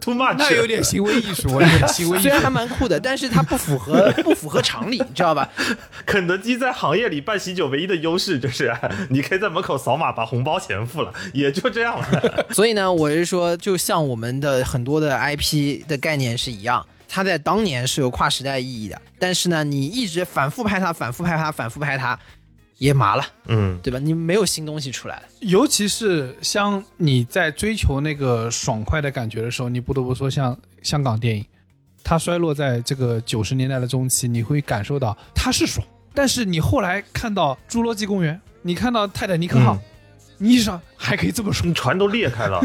[0.00, 2.40] too much，那有点行为艺术，有点 行为艺术虽然。
[2.40, 5.46] 还蛮酷的，但是它不符合不符合常理，你知道吧？
[6.06, 8.74] 肯德基在行业里办喜酒唯一的优势就是，
[9.10, 12.46] 你可以在门口扫码把红包钱付了， 也就这样了。
[12.54, 22.18] 所以呢，我是说，就像我们的很多的 IP 的概念是一样，它在当年是有跨时代意义的，但是呢，你一直反复拍它，反复拍它，反复拍它，
[22.78, 23.98] 也麻了，嗯，对吧？
[23.98, 25.22] 你没有新东西出来了。
[25.40, 31.44] 尤其是像你在追求那个爽快的感觉的时候，你不得不说，像香港电影，
[32.02, 39.80] 它衰落在这个九十年代的中期，你会感受到它是爽，但是你后来看到《侏罗纪公园》，你看到《泰坦尼克号》嗯
[40.42, 42.58] 你意识到还可以这么说，船都裂开了，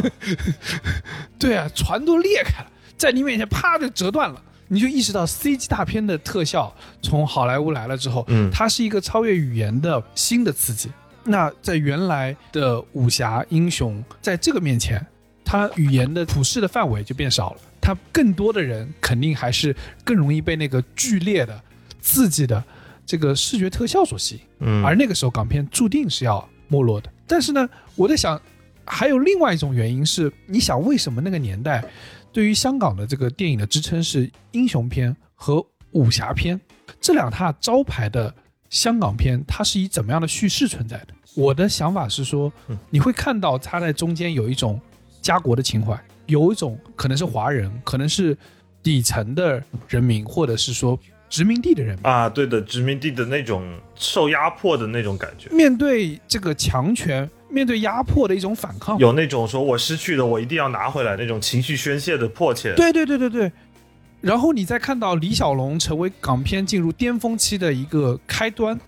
[1.37, 4.41] 对啊，船都裂开了，在你面前啪就折断了。
[4.69, 10.89] 你就意识到 CG 大片的特效从好莱坞来了之后，嗯它是一个超越语言的新的刺激。
[11.25, 15.05] 那在原来的武侠英雄，在这个面前，
[15.43, 17.57] 它语言的普世的范围就变少了。
[17.81, 19.75] 它更多的人肯定还是
[20.05, 21.61] 更容易被那个剧烈的、
[22.01, 22.63] 刺激的
[23.05, 24.41] 这个视觉特效所吸引。
[24.59, 27.09] 嗯，而那个时候港片注定是要没落的。
[27.27, 28.39] 但是呢，我在想，
[28.85, 31.83] 还有另外一种原因是，你想为什么那个年代
[32.31, 36.59] 对于香港的这个电影的支撑是英雄片和武侠片
[36.99, 38.33] 这两大招牌的
[38.69, 41.07] 香港片，它是以怎么样的叙事存在的？
[41.35, 42.51] 我的想法是说，
[42.89, 44.79] 你会看到它在中间有一种
[45.21, 48.37] 家国的情怀，有一种可能是华人，可能是
[48.83, 50.97] 底层的人民，或者是说
[51.30, 51.97] 殖民地的人。
[52.01, 53.63] 啊，对的，殖民地的那种
[53.95, 58.97] 受压迫的那种感觉，面对这个强权，面对压迫的一种反抗。
[58.99, 62.73] 有那种说我失去的我一定要拿回来那种情绪宣泄的迫切。
[62.76, 63.51] 对对对对对。
[64.21, 68.80] 然后你再看到李小龙成为港片进入巅峰期的一个开端，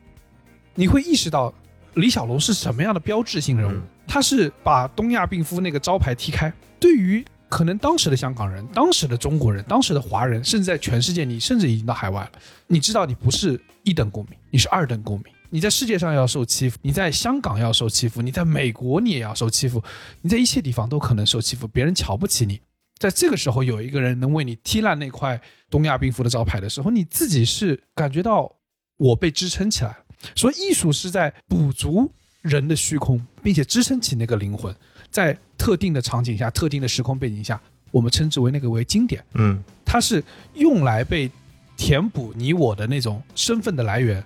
[0.75, 1.53] 你会意识到
[1.93, 3.71] 李小龙是什么样的标志性人物。
[3.73, 6.51] 嗯他是把东亚病夫那个招牌踢开。
[6.79, 12.31] 对于可能当时的香港人、当时的中国人、当时的华人，甚至在全世界，你甚至已经到海外了，
[12.67, 15.25] 你知道你不是一等公民，你是二等公民。
[15.49, 19.81] 你在世界上要受欺负，你在香港要受欺负，你在美国你也要受欺负，
[20.21, 22.59] 你在一切地方都可能受欺负，别人瞧不起你。
[22.99, 25.39] 在这个时候，有一个人能为你踢烂那块
[25.69, 28.51] 东亚病夫的招牌的时候，你自己是感觉到
[28.97, 29.95] 我被支撑起来。
[30.35, 32.11] 所以，艺术是在补足
[32.47, 34.73] 人的虚空，并且支撑起那个灵魂，
[35.11, 39.23] 在特定的场景下、特定的时空背景下，我们称之为那个为经典。
[39.33, 40.23] 嗯，它是
[40.53, 41.29] 用来被
[41.75, 44.23] 填补你我的那种身份的来源，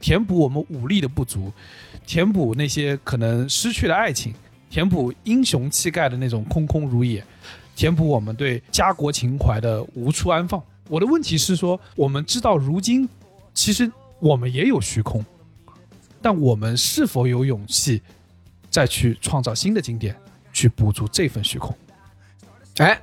[0.00, 1.52] 填补我们武力的不足，
[2.06, 4.34] 填补那些可能失去的爱情，
[4.70, 7.24] 填补英雄气概的那种空空如也，
[7.76, 10.62] 填补我们对家国情怀的无处安放。
[10.88, 13.08] 我的问题是说，我们知道如今
[13.54, 15.24] 其实我们也有虚空，
[16.24, 18.00] 但我们是否有勇气
[18.70, 20.16] 再去创造新的经典，
[20.54, 21.76] 去补足这份虚空？
[22.78, 22.98] 哎，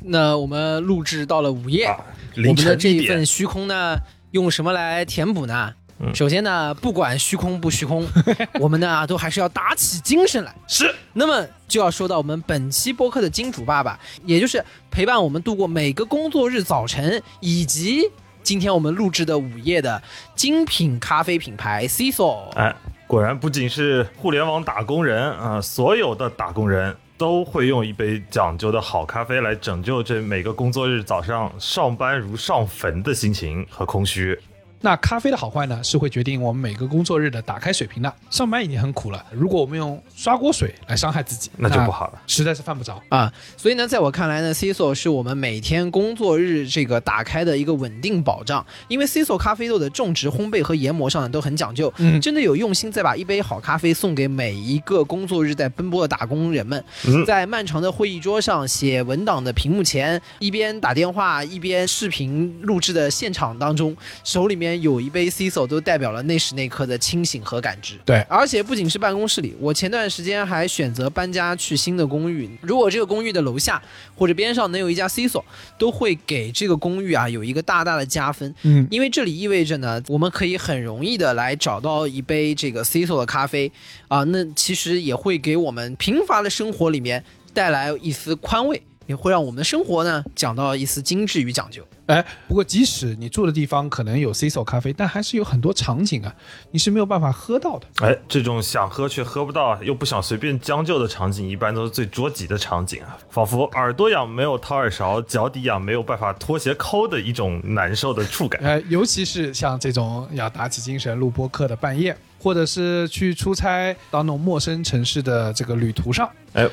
[0.00, 1.98] 那我们录制到了午夜，啊，
[2.36, 3.98] 我们的这一份虚空呢，
[4.30, 5.74] 用什么来填补呢？
[6.00, 8.08] 嗯首先呢，不管虚空不虚空，
[8.58, 10.54] 我们呢都还是要打起精神来。
[10.66, 18.08] 是，那么就要说到我们本期播客的金主爸爸，也就是陪伴我们度过每个工作日早晨，以及
[18.48, 20.02] 今天我们录制的午夜的
[20.34, 22.74] 精品咖啡品牌 c i s o 哎，
[23.06, 34.40] 果然不仅是互联网打工人啊，所有的打工人都会用一杯讲究的好咖啡来拯救这每个工作日早上上班如上坟的心情和空虚。
[34.80, 38.12] 那咖啡的好坏呢，是会决定我们每个工作日的打开水平的。
[38.30, 43.32] 上班已经很苦了，如果我们用刷锅水来伤害自己，那就不好了，实在是犯不着啊。
[43.56, 48.64] 所以呢，在我看来呢，CISO 是我们每天工作日这个打开的一个稳定保障。
[48.86, 56.84] 因为 CISO 咖啡豆的种植、烘焙和研磨上呢都很讲究，嗯，真的有用心在把一杯好咖啡送给每一个工作日在奔波的打工人们。
[57.26, 64.67] 在漫长的会议桌上、写文档的屏幕前，一边打电话一边视频录制的现场当中，手里面。
[64.76, 67.94] 有一杯 CISO 都代表了那时那刻的清醒和感知。
[68.04, 72.48] 对，而且不仅是办公室里，我前段时间还选择搬家去新的公寓。
[72.60, 73.82] 如果这个公寓的楼下
[74.14, 75.42] 或者边上能有一家 CISO，
[75.78, 78.54] 都会给这个公寓啊有一个大大的加分。
[78.62, 83.70] 嗯，因为这里意味着呢，我们可以很容易的来找到一杯这个 CISO 的咖啡
[84.08, 88.82] 啊，那其实也会给我们贫乏的生活里面带来一丝宽慰。
[89.08, 91.82] 也会让我们的生活呢讲到一丝精致与讲究。
[92.06, 96.34] 哎，不过即使你住的地方可能有 CISO 咖啡，但还是有很多场景啊，
[96.70, 97.86] 你是没有办法喝到的。
[98.06, 108.62] 哎，这种想喝却喝不到，又不想随便将就的场景，一般都是最捉急的场景啊，仿佛耳朵痒没有掏耳勺，脚底痒没有办法脱鞋抠的一种难受的触感。
[108.62, 116.68] 哎，尤其是像这种要打起精神录播课的半夜，或者是去出差到那种陌生城市的这个旅途上，哎。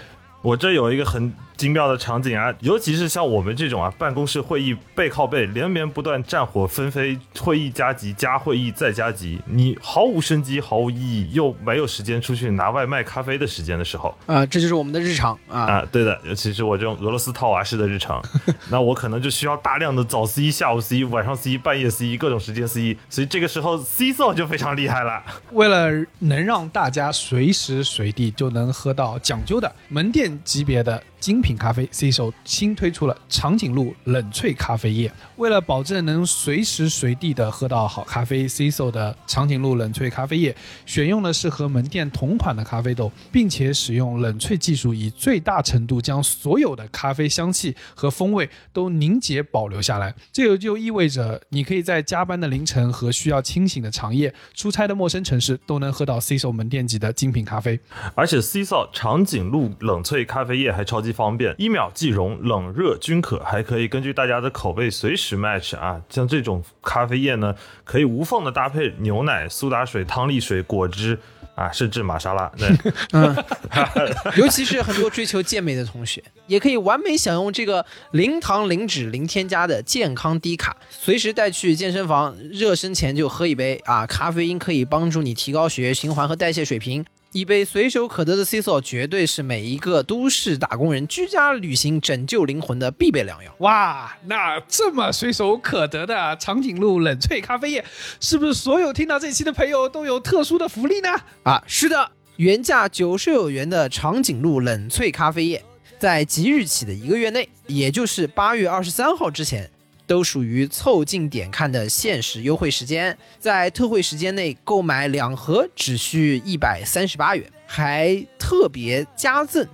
[0.46, 18.22] 我这有一个很精妙的场景啊，尤其是像我们这种啊，办公室会议背靠背，连绵不断，战火纷飞，会议加急加会议再加急，你毫无生机，毫无意义，又没有时间出去拿外卖咖啡的时间的时候，啊，这就是我们的日常啊啊，对的，尤其是我这种俄罗斯套娃式的日常，
[18.70, 25.24] 那我可能就需要大量的早 C、下午 C、晚上 C、半夜 C 各种时间 C，所以这个时候 C 座就非常厉害了。
[25.54, 30.35] 为了能让大家随时随地就能喝到讲究的门店。
[30.44, 31.02] 级别的。
[31.26, 35.12] 精品咖啡，C 手新推出了长颈鹿冷萃咖啡液。
[35.38, 40.56] 为了保证能随时随地的喝到好咖啡，C 手的长颈鹿冷萃咖啡液
[40.86, 50.14] 选用的是和门店同款的咖啡豆，并且使用冷萃技术，以最大程度将所有的咖啡香气和风味都凝结保留下来。
[50.32, 57.80] 这也就意味着你可以在加班的凌晨和需要清醒的长夜、出差的陌生城市都能喝到 C 手门店级的精品咖啡。
[58.14, 61.15] 而且 C 手长颈鹿冷萃咖啡液还超级。
[61.16, 66.02] 方便，一秒即溶，冷热均可，还可以根据大家的口味随时 match 啊。
[66.10, 67.56] 像这种咖啡液呢，
[67.86, 71.18] 可以无缝的搭配牛奶、苏打水、汤力水、果汁
[71.56, 72.52] 啊，甚至玛莎拉。
[72.60, 72.70] 对，
[73.14, 73.36] 嗯，
[74.36, 84.06] 尤其是很多追求健美的同学，也可以完美享用这个零糖、零脂、零添加的健康低卡，随时带去健身房，热身前就喝一杯啊。
[84.06, 87.06] 咖啡因可以帮助你提高血液循环和代谢水平。
[87.36, 93.54] 一杯随手可得的 CISO，绝对是每一个都市打工人居家旅行拯救灵魂的必备良药。
[93.58, 97.84] 哇，那这么随手可得的长颈鹿冷萃咖啡液，
[98.22, 101.10] 是不是所有听到这期的朋友都有特殊的福利呢？
[101.44, 105.62] 啊，是的，原价九十九元的长颈鹿冷萃咖啡液，
[106.00, 109.70] 在即日起的一个月内，也就是八月二十三号之前。
[110.08, 119.68] 都属于凑近点看的限时优惠时间，在特惠时间内购买两盒只需一百三十八元，还特别加赠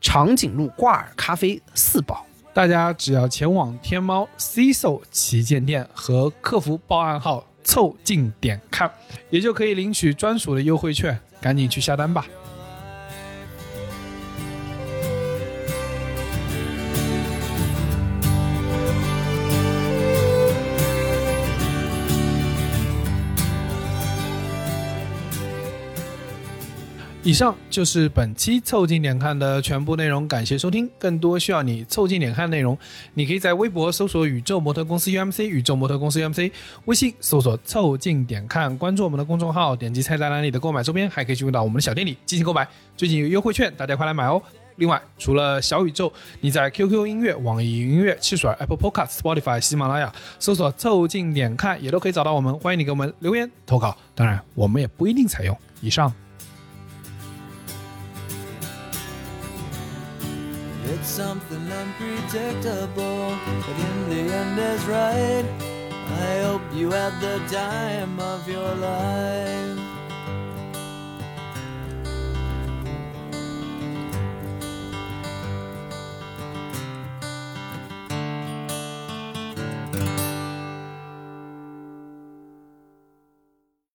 [0.00, 2.24] 长颈鹿挂耳咖啡四包。
[2.52, 8.90] 大家只要前往天猫 CISO 旗舰店和客服报暗号“凑近点看”，
[9.28, 12.24] 也就可以领取专属的优惠券，赶紧去下单吧。
[27.26, 30.86] 以上就是本期凑近点看的全部内容，感谢收听。
[30.98, 32.76] 更多需要你凑近点看内容，
[33.14, 36.52] 你可以在微博搜索“宇宙模特公司 UMC”，宇宙模特公司 UMC，
[36.84, 42.68] 微信搜索“凑近点看”，关注我们的公众号，点击菜单栏里的购买周边，还可以进入到我们的小店里进行购买。
[42.94, 44.42] 最近有优惠券，大家快来买哦！
[44.76, 46.12] 另外，除了小宇宙，
[46.42, 52.58] 你在 QQ 音乐、网易云音乐、汽水、Apple Podcast、Spotify、喜马拉雅搜索“凑近点看”也都可以找到我们。
[52.58, 55.56] 欢迎你给我们留言投稿，当然我们也不一定采用。
[55.80, 56.12] 以上。
[60.94, 63.36] It's something unpredictable,
[63.66, 65.44] but in the end is right.
[65.90, 69.83] I hope you had the time of your life.